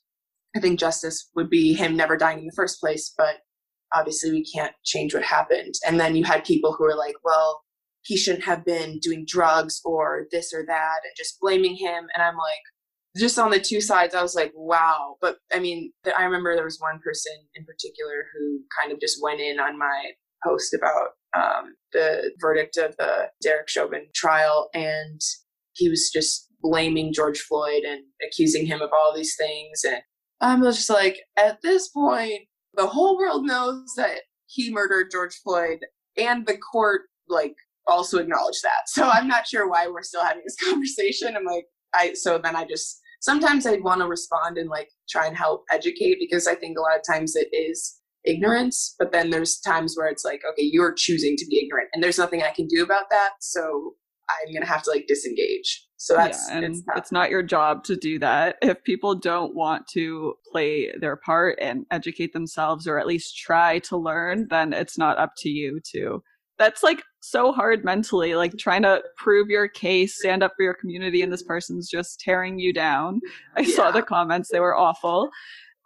I 0.56 0.60
think 0.60 0.80
justice 0.80 1.30
would 1.36 1.50
be 1.50 1.74
him 1.74 1.95
never 1.95 2.17
dying 2.17 2.39
in 2.39 2.45
the 2.45 2.54
first 2.56 2.80
place, 2.80 3.13
but 3.17 3.38
obviously 3.93 4.32
we 4.32 4.43
can't 4.43 4.73
change 4.84 5.13
what 5.13 5.23
happened. 5.23 5.73
And 5.86 5.99
then 5.99 6.15
you 6.15 6.23
had 6.23 6.43
people 6.43 6.73
who 6.73 6.84
were 6.84 6.95
like, 6.95 7.15
well, 7.23 7.62
he 8.04 8.17
shouldn't 8.17 8.45
have 8.45 8.65
been 8.65 8.99
doing 8.99 9.25
drugs 9.28 9.82
or 9.84 10.25
this 10.32 10.54
or 10.54 10.65
that 10.65 10.99
and 11.04 11.13
just 11.17 11.39
blaming 11.39 11.75
him. 11.75 12.08
And 12.13 12.23
I'm 12.23 12.38
like, 12.38 12.62
just 13.17 13.39
on 13.39 13.52
the 13.52 13.60
two 13.60 13.82
sides, 13.82 14.15
I 14.15 14.21
was 14.21 14.36
like, 14.36 14.52
wow. 14.56 15.15
But 15.21 15.38
I 15.54 15.60
mean, 15.60 15.91
I 16.17 16.23
remember 16.23 16.56
there 16.56 16.63
was 16.63 16.80
one 16.80 16.99
person 17.04 17.34
in 17.56 17.65
particular 17.65 18.25
who 18.34 18.62
kind 18.80 18.93
of 18.93 18.99
just 18.99 19.19
went 19.21 19.41
in 19.41 19.60
on 19.60 19.78
my 19.78 20.12
post 20.45 20.73
about 20.73 21.10
um, 21.36 21.75
the 21.91 22.32
verdict 22.39 22.78
of 22.78 22.95
the 22.97 23.30
Derek 23.41 23.67
Chauvin 23.67 24.08
trial. 24.15 24.69
And 24.73 25.19
he 25.73 25.89
was 25.89 26.10
just 26.13 26.47
blaming 26.62 27.13
George 27.13 27.39
Floyd 27.39 27.84
and 27.84 28.04
accusing 28.25 28.65
him 28.65 28.82
of 28.82 28.91
all 28.93 29.13
these 29.15 29.36
things. 29.36 29.84
And 29.84 30.02
I 30.41 30.56
was 30.56 30.78
just 30.78 30.89
like, 30.89 31.19
at 31.38 31.62
this 31.62 31.89
point, 31.89 32.41
the 32.75 32.88
whole 32.88 33.17
world 33.17 33.45
knows 33.45 33.93
that 33.97 34.21
he 34.47 34.71
murdered 34.71 35.10
George 35.12 35.36
Floyd, 35.43 35.79
and 36.17 36.45
the 36.45 36.58
court 36.58 37.03
like 37.27 37.55
also 37.88 38.17
acknowledged 38.19 38.63
that. 38.63 38.88
So 38.88 39.08
I'm 39.08 39.27
not 39.27 39.47
sure 39.47 39.69
why 39.69 39.88
we're 39.88 40.03
still 40.03 40.23
having 40.23 40.43
this 40.45 40.55
conversation. 40.69 41.36
I'm 41.36 41.45
like, 41.45 41.65
I 41.93 42.13
so 42.13 42.38
then 42.38 42.55
I 42.55 42.65
just 42.65 42.99
sometimes 43.21 43.65
I'd 43.65 43.84
want 43.84 44.01
to 44.01 44.08
respond 44.08 44.58
and 44.58 44.69
like 44.69 44.89
try 45.10 45.27
and 45.27 45.38
help 45.38 45.63
educate 45.71 46.17
because 46.19 46.47
I 46.47 46.55
think 46.55 46.77
a 46.77 46.82
lot 46.82 46.95
of 46.95 47.03
times 47.10 47.36
it 47.36 47.49
is 47.53 47.99
ignorance, 48.25 48.95
but 48.99 49.12
then 49.12 49.29
there's 49.29 49.60
times 49.60 49.95
where 49.95 50.08
it's 50.08 50.25
like, 50.25 50.41
okay, 50.51 50.63
you're 50.63 50.93
choosing 50.93 51.36
to 51.38 51.45
be 51.47 51.63
ignorant, 51.63 51.89
and 51.93 52.03
there's 52.03 52.17
nothing 52.17 52.43
I 52.43 52.51
can 52.51 52.67
do 52.67 52.84
about 52.84 53.10
that. 53.12 53.32
So 53.41 53.95
I'm 54.29 54.53
gonna 54.53 54.65
have 54.65 54.84
to 54.84 54.91
like 54.91 55.05
disengage. 55.08 55.88
So 56.01 56.15
that's 56.15 56.47
yeah, 56.47 56.55
and 56.55 56.65
it's, 56.65 56.81
it's, 56.95 57.12
not 57.12 57.29
your 57.29 57.43
job 57.43 57.83
to 57.83 57.97
do 57.97 58.19
that. 58.19 58.55
If 58.62 58.81
people 58.85 59.15
don't 59.15 59.53
want 59.53 59.85
to 59.89 60.35
play 60.49 60.93
their 60.97 61.17
part 61.17 61.59
and 61.62 61.85
educate 61.91 62.31
themselves 62.31 62.88
or 62.88 62.97
at 62.97 63.05
least 63.05 63.38
try 63.38 63.79
to 63.79 63.97
learn, 63.97 64.47
then 64.49 64.71
it's 64.71 64.97
not 64.97 65.17
up 65.17 65.33
to 65.39 65.49
you 65.49 65.81
to. 65.91 66.23
That's 66.57 66.83
like 66.83 67.03
so 67.19 67.51
hard 67.51 67.83
mentally, 67.83 68.33
like 68.33 68.57
trying 68.57 68.83
to 68.83 69.03
prove 69.17 69.49
your 69.49 69.67
case, 69.67 70.17
stand 70.17 70.41
up 70.41 70.53
for 70.55 70.63
your 70.63 70.73
community, 70.73 71.21
and 71.21 71.33
this 71.33 71.43
person's 71.43 71.89
just 71.89 72.21
tearing 72.21 72.59
you 72.59 72.71
down. 72.71 73.19
I 73.57 73.62
yeah. 73.62 73.75
saw 73.75 73.91
the 73.91 74.01
comments, 74.01 74.49
they 74.49 74.62
were 74.62 74.77
awful. 74.77 75.29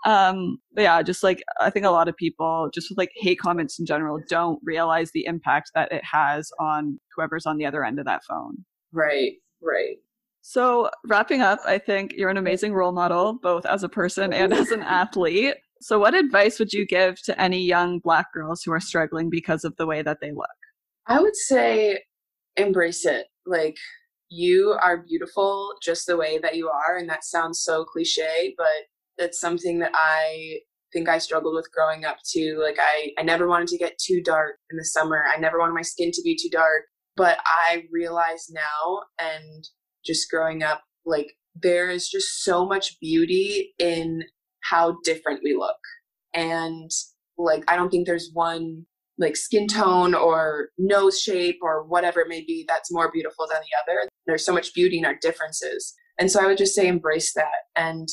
Um, 0.06 0.60
yeah, 0.78 1.02
just 1.02 1.23
like 1.23 1.41
I 1.60 1.71
think 1.71 1.88
a 1.88 1.89
lot 1.89 2.08
of 2.08 2.15
people, 2.17 2.69
just 2.71 2.91
with 2.91 2.99
like 2.99 3.12
hate 3.15 3.39
comments 3.39 3.80
in 3.80 3.88
general, 3.88 4.19
don't 4.30 4.60
realize 4.63 5.10
the 5.12 5.26
impact 5.26 5.71
that 5.73 5.91
it 5.91 6.04
has 6.04 6.52
on 6.60 6.99
whoever's 7.15 7.47
on 7.47 7.58
the 7.58 7.65
other 7.65 7.84
end 7.84 7.97
of 7.97 8.06
that 8.06 8.23
phone. 8.26 8.63
Right, 8.91 9.34
right. 9.60 9.97
So, 10.46 10.90
wrapping 11.08 11.42
up, 11.42 11.60
I 11.66 11.78
think 11.78 12.14
you're 12.18 12.30
an 12.30 12.36
amazing 12.36 12.74
role 12.74 12.92
model, 12.92 13.40
both 13.42 13.66
as 13.66 13.82
a 13.82 13.90
person 13.90 14.34
and 14.34 14.52
as 14.54 14.72
an 14.72 14.82
athlete. 14.82 15.56
So, 15.82 15.98
what 15.98 16.14
advice 16.14 16.60
would 16.60 16.74
you 16.74 16.86
give 16.86 17.22
to 17.24 17.42
any 17.42 17.64
young 17.64 18.00
Black 18.00 18.34
girls 18.34 18.62
who 18.62 18.74
are 18.74 18.82
struggling 18.82 19.30
because 19.30 19.64
of 19.64 19.74
the 19.78 19.86
way 19.88 20.02
that 20.02 20.18
they 20.20 20.32
look? 20.32 20.50
I 21.08 21.22
would 21.22 21.36
say 21.36 22.04
embrace 22.58 23.06
it. 23.06 23.28
Like, 23.46 23.78
you 24.30 24.78
are 24.82 25.04
beautiful 25.04 25.76
just 25.82 26.08
the 26.08 26.18
way 26.18 26.40
that 26.40 26.56
you 26.56 26.68
are. 26.68 26.98
And 26.98 27.08
that 27.08 27.24
sounds 27.24 27.64
so 27.64 27.86
cliche, 27.86 28.54
but 28.58 28.68
it's 29.18 29.40
something 29.40 29.80
that 29.80 29.92
I 29.94 30.60
think 30.92 31.08
I 31.08 31.20
struggled 31.20 31.56
with 31.56 31.72
growing 31.72 32.04
up 32.04 32.18
too. 32.30 32.60
Like 32.62 32.78
I, 32.80 33.12
I 33.18 33.24
never 33.24 33.48
wanted 33.48 33.70
to 33.70 33.78
get 33.78 33.98
too 33.98 34.22
dark 34.22 34.56
in 34.72 34.78
the 34.78 34.84
summer. 34.84 35.24
I 35.26 35.38
never 35.38 35.58
wanted 35.58 35.74
my 35.74 35.84
skin 35.84 36.12
to 36.12 36.22
be 36.22 36.36
too 36.36 36.50
dark. 36.50 36.84
But 37.16 37.38
I 37.46 37.84
realize 37.92 38.48
now 38.50 39.04
and 39.20 39.68
just 40.06 40.30
growing 40.30 40.63
up, 40.63 40.84
like 41.06 41.34
there 41.56 41.89
is 41.89 42.10
just 42.10 42.44
so 42.44 42.66
much 42.66 43.00
beauty 43.00 43.74
in 43.80 44.24
how 44.63 44.98
different 45.04 45.42
we 45.44 45.56
look. 45.56 45.78
And 46.34 46.89
like 47.38 47.63
I 47.68 47.76
don't 47.76 47.89
think 47.89 48.08
there's 48.08 48.30
one 48.34 48.86
like 49.20 49.36
skin 49.36 49.68
tone 49.68 50.16
or 50.16 50.70
nose 50.78 51.20
shape 51.20 51.60
or 51.62 51.84
whatever 51.84 52.22
it 52.22 52.28
may 52.28 52.42
be 52.42 52.66
that's 52.68 52.92
more 52.92 53.12
beautiful 53.12 53.48
than 53.48 53.62
the 53.62 53.94
other. 53.94 54.10
There's 54.26 54.46
so 54.46 54.54
much 54.54 54.74
beauty 54.74 54.98
in 54.98 55.06
our 55.06 55.16
differences. 55.22 55.94
And 56.20 56.32
so 56.32 56.42
I 56.42 56.48
would 56.48 56.58
just 56.58 56.76
say 56.76 56.88
embrace 56.88 57.34
that 57.34 57.68
and 57.76 58.08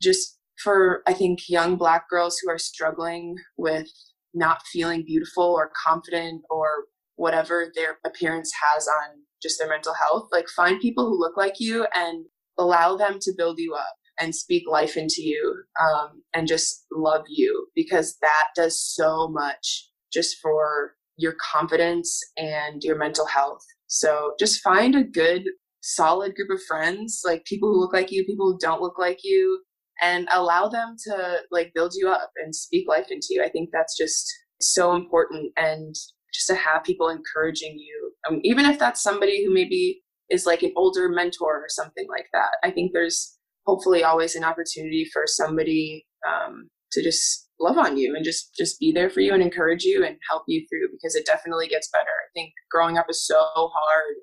just 0.00 0.38
for 0.62 1.02
I 1.06 1.14
think 1.14 1.48
young 1.48 1.76
black 1.76 2.08
girls 2.08 2.38
who 2.38 2.50
are 2.50 2.58
struggling 2.58 3.36
with 3.56 3.88
not 4.34 4.62
feeling 4.72 5.04
beautiful 5.04 5.44
or 5.44 5.70
confident 5.82 6.42
or 6.50 6.84
whatever 7.22 7.70
their 7.76 7.98
appearance 8.04 8.50
has 8.74 8.88
on 8.88 9.20
just 9.40 9.56
their 9.60 9.68
mental 9.68 9.94
health, 9.94 10.28
like 10.32 10.48
find 10.48 10.80
people 10.80 11.06
who 11.06 11.20
look 11.20 11.36
like 11.36 11.60
you 11.60 11.86
and 11.94 12.24
allow 12.58 12.96
them 12.96 13.18
to 13.20 13.32
build 13.36 13.60
you 13.60 13.74
up 13.74 13.94
and 14.18 14.34
speak 14.34 14.64
life 14.68 14.96
into 14.96 15.22
you 15.22 15.62
um, 15.80 16.22
and 16.34 16.48
just 16.48 16.84
love 16.92 17.22
you 17.28 17.68
because 17.76 18.16
that 18.22 18.46
does 18.56 18.80
so 18.84 19.28
much 19.28 19.88
just 20.12 20.36
for 20.42 20.94
your 21.16 21.34
confidence 21.40 22.20
and 22.36 22.82
your 22.82 22.98
mental 22.98 23.26
health. 23.26 23.64
So 23.86 24.32
just 24.40 24.60
find 24.60 24.96
a 24.96 25.04
good, 25.04 25.44
solid 25.80 26.34
group 26.34 26.50
of 26.50 26.64
friends, 26.66 27.22
like 27.24 27.44
people 27.44 27.68
who 27.68 27.78
look 27.78 27.92
like 27.92 28.10
you, 28.10 28.24
people 28.24 28.50
who 28.50 28.58
don't 28.60 28.82
look 28.82 28.98
like 28.98 29.20
you, 29.22 29.62
and 30.02 30.26
allow 30.32 30.68
them 30.68 30.96
to 31.04 31.36
like 31.52 31.70
build 31.72 31.92
you 31.96 32.08
up 32.08 32.32
and 32.42 32.52
speak 32.52 32.88
life 32.88 33.06
into 33.10 33.28
you. 33.30 33.44
I 33.44 33.48
think 33.48 33.70
that's 33.72 33.96
just 33.96 34.28
so 34.60 34.96
important 34.96 35.52
and 35.56 35.94
just 36.32 36.46
to 36.48 36.54
have 36.54 36.84
people 36.84 37.08
encouraging 37.08 37.78
you. 37.78 38.12
Um, 38.28 38.40
even 38.42 38.66
if 38.66 38.78
that's 38.78 39.02
somebody 39.02 39.44
who 39.44 39.52
maybe 39.52 40.02
is 40.30 40.46
like 40.46 40.62
an 40.62 40.72
older 40.76 41.08
mentor 41.08 41.58
or 41.58 41.68
something 41.68 42.06
like 42.08 42.26
that. 42.32 42.52
I 42.64 42.70
think 42.70 42.92
there's 42.92 43.38
hopefully 43.66 44.02
always 44.02 44.34
an 44.34 44.44
opportunity 44.44 45.06
for 45.12 45.24
somebody 45.26 46.06
um, 46.26 46.68
to 46.92 47.02
just 47.02 47.48
love 47.60 47.78
on 47.78 47.96
you 47.96 48.16
and 48.16 48.24
just 48.24 48.54
just 48.56 48.80
be 48.80 48.90
there 48.90 49.10
for 49.10 49.20
you 49.20 49.34
and 49.34 49.42
encourage 49.42 49.84
you 49.84 50.04
and 50.04 50.16
help 50.28 50.44
you 50.48 50.66
through 50.68 50.88
because 50.90 51.14
it 51.14 51.26
definitely 51.26 51.68
gets 51.68 51.88
better. 51.90 52.04
I 52.04 52.28
think 52.34 52.52
growing 52.70 52.98
up 52.98 53.06
is 53.08 53.24
so 53.24 53.40
hard. 53.54 54.14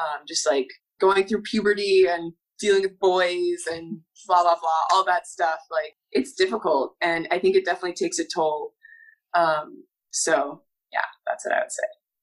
Um, 0.00 0.24
just 0.26 0.46
like 0.46 0.68
going 1.00 1.26
through 1.26 1.42
puberty 1.42 2.06
and 2.08 2.32
dealing 2.58 2.82
with 2.82 2.98
boys 2.98 3.64
and 3.70 4.00
blah 4.26 4.42
blah 4.42 4.56
blah 4.60 4.82
all 4.92 5.04
that 5.04 5.26
stuff 5.26 5.58
like 5.70 5.92
it's 6.12 6.32
difficult 6.32 6.94
and 7.02 7.28
i 7.30 7.38
think 7.38 7.54
it 7.54 7.66
definitely 7.66 7.92
takes 7.92 8.18
a 8.18 8.24
toll 8.24 8.72
um 9.34 9.84
so 10.10 10.62
yeah 10.96 11.08
that's 11.26 11.44
what 11.44 11.54
i 11.54 11.60
would 11.60 11.70
say 11.70 11.82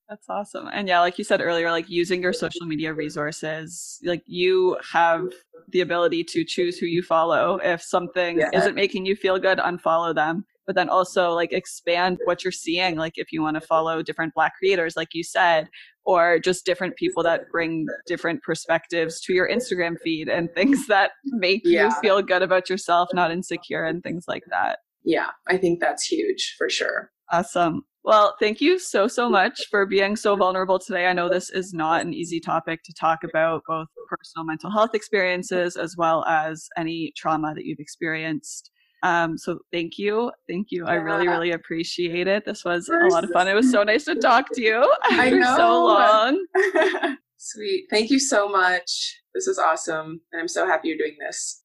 that's 0.10 0.30
awesome 0.30 0.68
and 0.74 0.88
yeah 0.88 1.00
like 1.00 1.18
you 1.18 1.24
said 1.24 1.42
earlier 1.42 1.72
like 1.72 1.90
using 1.90 2.22
your 2.22 2.34
social 2.34 2.66
media 2.66 2.94
resources 2.94 4.00
like 4.04 4.24
you 4.26 4.78
have 4.92 5.22
the 5.70 5.82
ability 5.82 6.24
to 6.24 6.44
choose 6.44 6.78
who 6.78 6.86
you 6.86 7.02
follow 7.02 7.60
if 7.64 7.82
something 7.82 8.40
yeah. 8.40 8.50
isn't 8.54 8.76
making 8.76 9.06
you 9.06 9.16
feel 9.16 9.40
good 9.40 9.60
unfollow 9.60 10.14
them 10.14 10.46
but 10.66 10.76
then 10.76 10.90
also 10.90 11.32
like 11.32 11.52
expand 11.52 12.18
what 12.26 12.44
you're 12.44 12.52
seeing 12.52 12.96
like 12.96 13.14
if 13.16 13.32
you 13.32 13.42
want 13.42 13.56
to 13.56 13.62
follow 13.62 14.04
different 14.04 14.34
black 14.34 14.54
creators 14.60 14.96
like 14.98 15.14
you 15.14 15.24
said 15.24 15.70
or 16.06 16.40
just 16.40 16.66
different 16.66 16.96
people 16.96 17.24
that 17.24 17.50
bring 17.52 17.86
different 18.06 18.42
perspectives 18.44 19.22
to 19.22 19.34
your 19.34 19.50
Instagram 19.50 19.96
feed 20.00 20.28
and 20.28 20.54
things 20.54 20.88
that 20.88 21.12
make 21.26 21.62
yeah. 21.64 21.86
you 21.86 21.92
feel 22.02 22.22
good 22.22 22.42
about 22.42 22.70
yourself, 22.70 23.10
not 23.14 23.32
insecure 23.32 23.84
and 23.86 24.04
things 24.04 24.26
like 24.28 24.44
that. 24.50 24.80
Yeah, 25.04 25.30
I 25.48 25.58
think 25.58 25.80
that's 25.80 26.06
huge 26.06 26.56
for 26.58 26.70
sure. 26.70 27.12
Awesome. 27.32 27.84
Well, 28.06 28.36
thank 28.40 28.60
you 28.60 28.80
so, 28.80 29.08
so 29.08 29.30
much 29.30 29.68
for 29.70 29.86
being 29.86 30.18
so 30.18 30.36
vulnerable 30.36 30.78
today. 30.78 31.06
I 31.06 31.14
know 31.14 31.30
this 31.30 31.50
is 31.50 31.74
not 31.74 32.02
an 32.02 32.14
easy 32.14 32.42
topic 32.42 32.84
to 32.84 32.94
talk 32.94 33.24
about, 33.24 33.64
both 33.66 33.88
personal 34.10 34.46
mental 34.46 34.70
health 34.70 34.94
experiences 34.94 35.78
as 35.78 35.96
well 35.98 36.26
as 36.26 36.68
any 36.76 37.14
trauma 37.16 37.54
that 37.56 37.64
you've 37.64 37.80
experienced. 37.80 38.72
Um, 39.04 39.38
so 39.38 39.60
thank 39.72 39.98
you. 39.98 40.32
Thank 40.50 40.68
you. 40.70 40.86
I 40.86 40.96
really, 40.96 41.28
really 41.28 41.52
appreciate 41.52 42.28
it. 42.28 42.46
This 42.46 42.66
was 42.66 42.90
a 42.90 43.08
lot 43.08 43.24
of 43.24 43.30
fun. 43.32 43.48
It 43.48 43.54
was 43.54 43.72
so 43.72 43.84
nice 43.84 44.06
to 44.06 44.16
talk 44.16 44.48
to 44.54 44.62
you 44.62 44.94
after 45.04 45.44
so 45.44 45.86
long. 45.86 46.46
Sweet. 47.38 47.88
Thank 47.90 48.10
you 48.10 48.20
so 48.20 48.48
much. 48.48 49.22
This 49.34 49.48
is 49.48 49.58
awesome. 49.58 50.22
And 50.32 50.42
I'm 50.42 50.48
so 50.48 50.66
happy 50.66 50.90
you're 50.90 50.98
doing 50.98 51.18
this. 51.20 51.63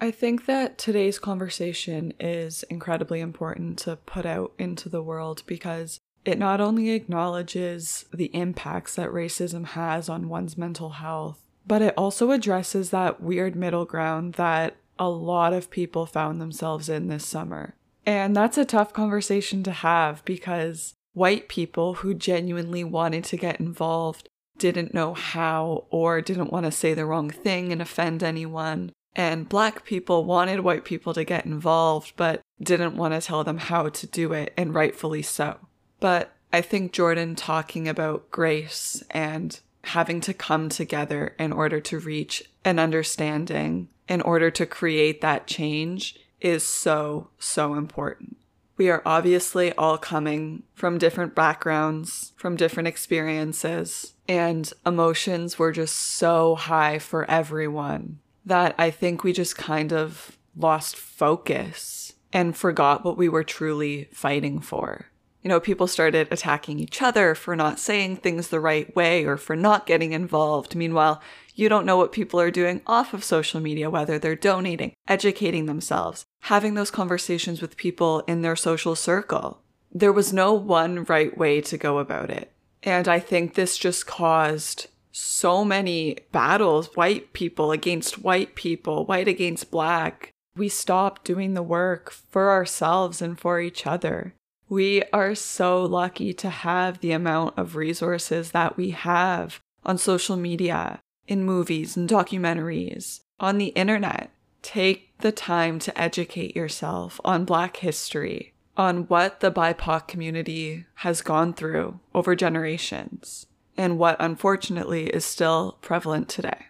I 0.00 0.10
think 0.10 0.46
that 0.46 0.78
today's 0.78 1.18
conversation 1.18 2.14
is 2.18 2.62
incredibly 2.64 3.20
important 3.20 3.78
to 3.80 3.96
put 3.96 4.24
out 4.24 4.52
into 4.58 4.88
the 4.88 5.02
world 5.02 5.42
because 5.46 6.00
it 6.24 6.38
not 6.38 6.60
only 6.60 6.90
acknowledges 6.90 8.06
the 8.12 8.34
impacts 8.34 8.94
that 8.94 9.10
racism 9.10 9.66
has 9.68 10.08
on 10.08 10.30
one's 10.30 10.56
mental 10.56 10.90
health, 10.90 11.42
but 11.66 11.82
it 11.82 11.94
also 11.98 12.30
addresses 12.30 12.90
that 12.90 13.22
weird 13.22 13.54
middle 13.54 13.84
ground 13.84 14.34
that 14.34 14.76
a 14.98 15.10
lot 15.10 15.52
of 15.52 15.70
people 15.70 16.06
found 16.06 16.40
themselves 16.40 16.88
in 16.88 17.08
this 17.08 17.26
summer. 17.26 17.74
And 18.06 18.34
that's 18.34 18.58
a 18.58 18.64
tough 18.64 18.94
conversation 18.94 19.62
to 19.64 19.70
have 19.70 20.24
because 20.24 20.94
white 21.12 21.48
people 21.48 21.94
who 21.94 22.14
genuinely 22.14 22.84
wanted 22.84 23.24
to 23.24 23.36
get 23.36 23.60
involved 23.60 24.28
didn't 24.58 24.94
know 24.94 25.14
how 25.14 25.84
or 25.90 26.20
didn't 26.20 26.52
want 26.52 26.64
to 26.66 26.72
say 26.72 26.94
the 26.94 27.06
wrong 27.06 27.30
thing 27.30 27.72
and 27.72 27.82
offend 27.82 28.22
anyone. 28.22 28.92
And 29.16 29.48
black 29.48 29.84
people 29.84 30.24
wanted 30.24 30.60
white 30.60 30.84
people 30.84 31.12
to 31.14 31.24
get 31.24 31.44
involved, 31.44 32.12
but 32.16 32.42
didn't 32.62 32.96
want 32.96 33.14
to 33.14 33.20
tell 33.20 33.42
them 33.42 33.58
how 33.58 33.88
to 33.88 34.06
do 34.06 34.32
it, 34.32 34.52
and 34.56 34.74
rightfully 34.74 35.22
so. 35.22 35.58
But 35.98 36.32
I 36.52 36.60
think 36.60 36.92
Jordan 36.92 37.34
talking 37.34 37.88
about 37.88 38.30
grace 38.30 39.02
and 39.10 39.58
having 39.84 40.20
to 40.20 40.34
come 40.34 40.68
together 40.68 41.34
in 41.38 41.52
order 41.52 41.80
to 41.80 41.98
reach 41.98 42.44
an 42.64 42.78
understanding, 42.78 43.88
in 44.08 44.20
order 44.20 44.50
to 44.50 44.66
create 44.66 45.20
that 45.20 45.46
change, 45.46 46.18
is 46.40 46.64
so, 46.64 47.28
so 47.38 47.74
important. 47.74 48.36
We 48.76 48.88
are 48.88 49.02
obviously 49.04 49.72
all 49.74 49.98
coming 49.98 50.62
from 50.74 50.98
different 50.98 51.34
backgrounds, 51.34 52.32
from 52.36 52.56
different 52.56 52.88
experiences, 52.88 54.14
and 54.26 54.72
emotions 54.86 55.58
were 55.58 55.72
just 55.72 55.96
so 55.96 56.54
high 56.54 56.98
for 56.98 57.30
everyone 57.30 58.20
that 58.50 58.74
I 58.78 58.90
think 58.90 59.22
we 59.22 59.32
just 59.32 59.56
kind 59.56 59.92
of 59.92 60.36
lost 60.56 60.96
focus 60.96 62.12
and 62.32 62.56
forgot 62.56 63.04
what 63.04 63.16
we 63.16 63.28
were 63.28 63.44
truly 63.44 64.08
fighting 64.12 64.60
for. 64.60 65.06
You 65.42 65.48
know, 65.48 65.60
people 65.60 65.86
started 65.86 66.28
attacking 66.30 66.80
each 66.80 67.00
other 67.00 67.34
for 67.34 67.56
not 67.56 67.78
saying 67.78 68.16
things 68.16 68.48
the 68.48 68.60
right 68.60 68.94
way 68.94 69.24
or 69.24 69.36
for 69.36 69.56
not 69.56 69.86
getting 69.86 70.12
involved. 70.12 70.74
Meanwhile, 70.74 71.22
you 71.54 71.68
don't 71.68 71.86
know 71.86 71.96
what 71.96 72.12
people 72.12 72.40
are 72.40 72.50
doing 72.50 72.82
off 72.86 73.14
of 73.14 73.24
social 73.24 73.60
media, 73.60 73.88
whether 73.88 74.18
they're 74.18 74.34
donating, 74.34 74.94
educating 75.08 75.66
themselves, 75.66 76.26
having 76.40 76.74
those 76.74 76.90
conversations 76.90 77.62
with 77.62 77.76
people 77.76 78.20
in 78.26 78.42
their 78.42 78.56
social 78.56 78.94
circle. 78.96 79.62
There 79.92 80.12
was 80.12 80.32
no 80.32 80.52
one 80.52 81.04
right 81.04 81.36
way 81.36 81.60
to 81.62 81.78
go 81.78 81.98
about 81.98 82.30
it. 82.30 82.52
And 82.82 83.08
I 83.08 83.20
think 83.20 83.54
this 83.54 83.78
just 83.78 84.06
caused 84.06 84.88
so 85.12 85.64
many 85.64 86.18
battles 86.32 86.94
white 86.96 87.32
people 87.32 87.72
against 87.72 88.22
white 88.22 88.54
people, 88.54 89.04
white 89.06 89.28
against 89.28 89.70
black. 89.70 90.32
We 90.56 90.68
stopped 90.68 91.24
doing 91.24 91.54
the 91.54 91.62
work 91.62 92.10
for 92.10 92.50
ourselves 92.50 93.22
and 93.22 93.38
for 93.38 93.60
each 93.60 93.86
other. 93.86 94.34
We 94.68 95.02
are 95.12 95.34
so 95.34 95.82
lucky 95.82 96.32
to 96.34 96.48
have 96.48 97.00
the 97.00 97.12
amount 97.12 97.58
of 97.58 97.76
resources 97.76 98.52
that 98.52 98.76
we 98.76 98.90
have 98.90 99.60
on 99.84 99.98
social 99.98 100.36
media, 100.36 101.00
in 101.26 101.44
movies 101.44 101.96
and 101.96 102.08
documentaries, 102.08 103.20
on 103.40 103.58
the 103.58 103.68
internet. 103.68 104.30
Take 104.62 105.18
the 105.18 105.32
time 105.32 105.78
to 105.80 106.00
educate 106.00 106.54
yourself 106.54 107.20
on 107.24 107.44
Black 107.44 107.78
history, 107.78 108.52
on 108.76 109.04
what 109.04 109.40
the 109.40 109.50
BIPOC 109.50 110.06
community 110.06 110.86
has 110.96 111.22
gone 111.22 111.54
through 111.54 111.98
over 112.14 112.36
generations, 112.36 113.46
and 113.80 113.98
what 113.98 114.14
unfortunately 114.20 115.06
is 115.06 115.24
still 115.24 115.78
prevalent 115.80 116.28
today. 116.28 116.66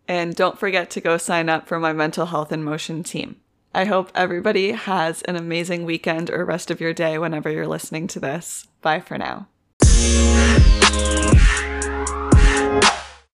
And 0.09 0.35
don't 0.35 0.59
forget 0.59 0.91
to 0.91 1.01
go 1.01 1.18
sign 1.18 1.49
up 1.49 1.68
for 1.68 1.79
my 1.79 1.93
mental 1.93 2.27
health 2.27 2.51
in 2.51 2.64
motion 2.64 3.05
team. 3.05 3.37
I 3.73 3.85
hope 3.85 4.11
everybody 4.12 4.73
has 4.73 5.23
an 5.23 5.37
amazing 5.37 5.85
weekend 5.85 6.29
or 6.29 6.45
rest 6.45 6.73
of 6.73 6.81
your 6.81 6.93
day 6.93 7.16
whenever 7.16 7.49
you're 7.49 7.68
listening 7.68 8.09
to 8.09 8.18
this. 8.18 8.66
Bye 8.81 8.99
for 8.99 9.18
now. 9.18 9.47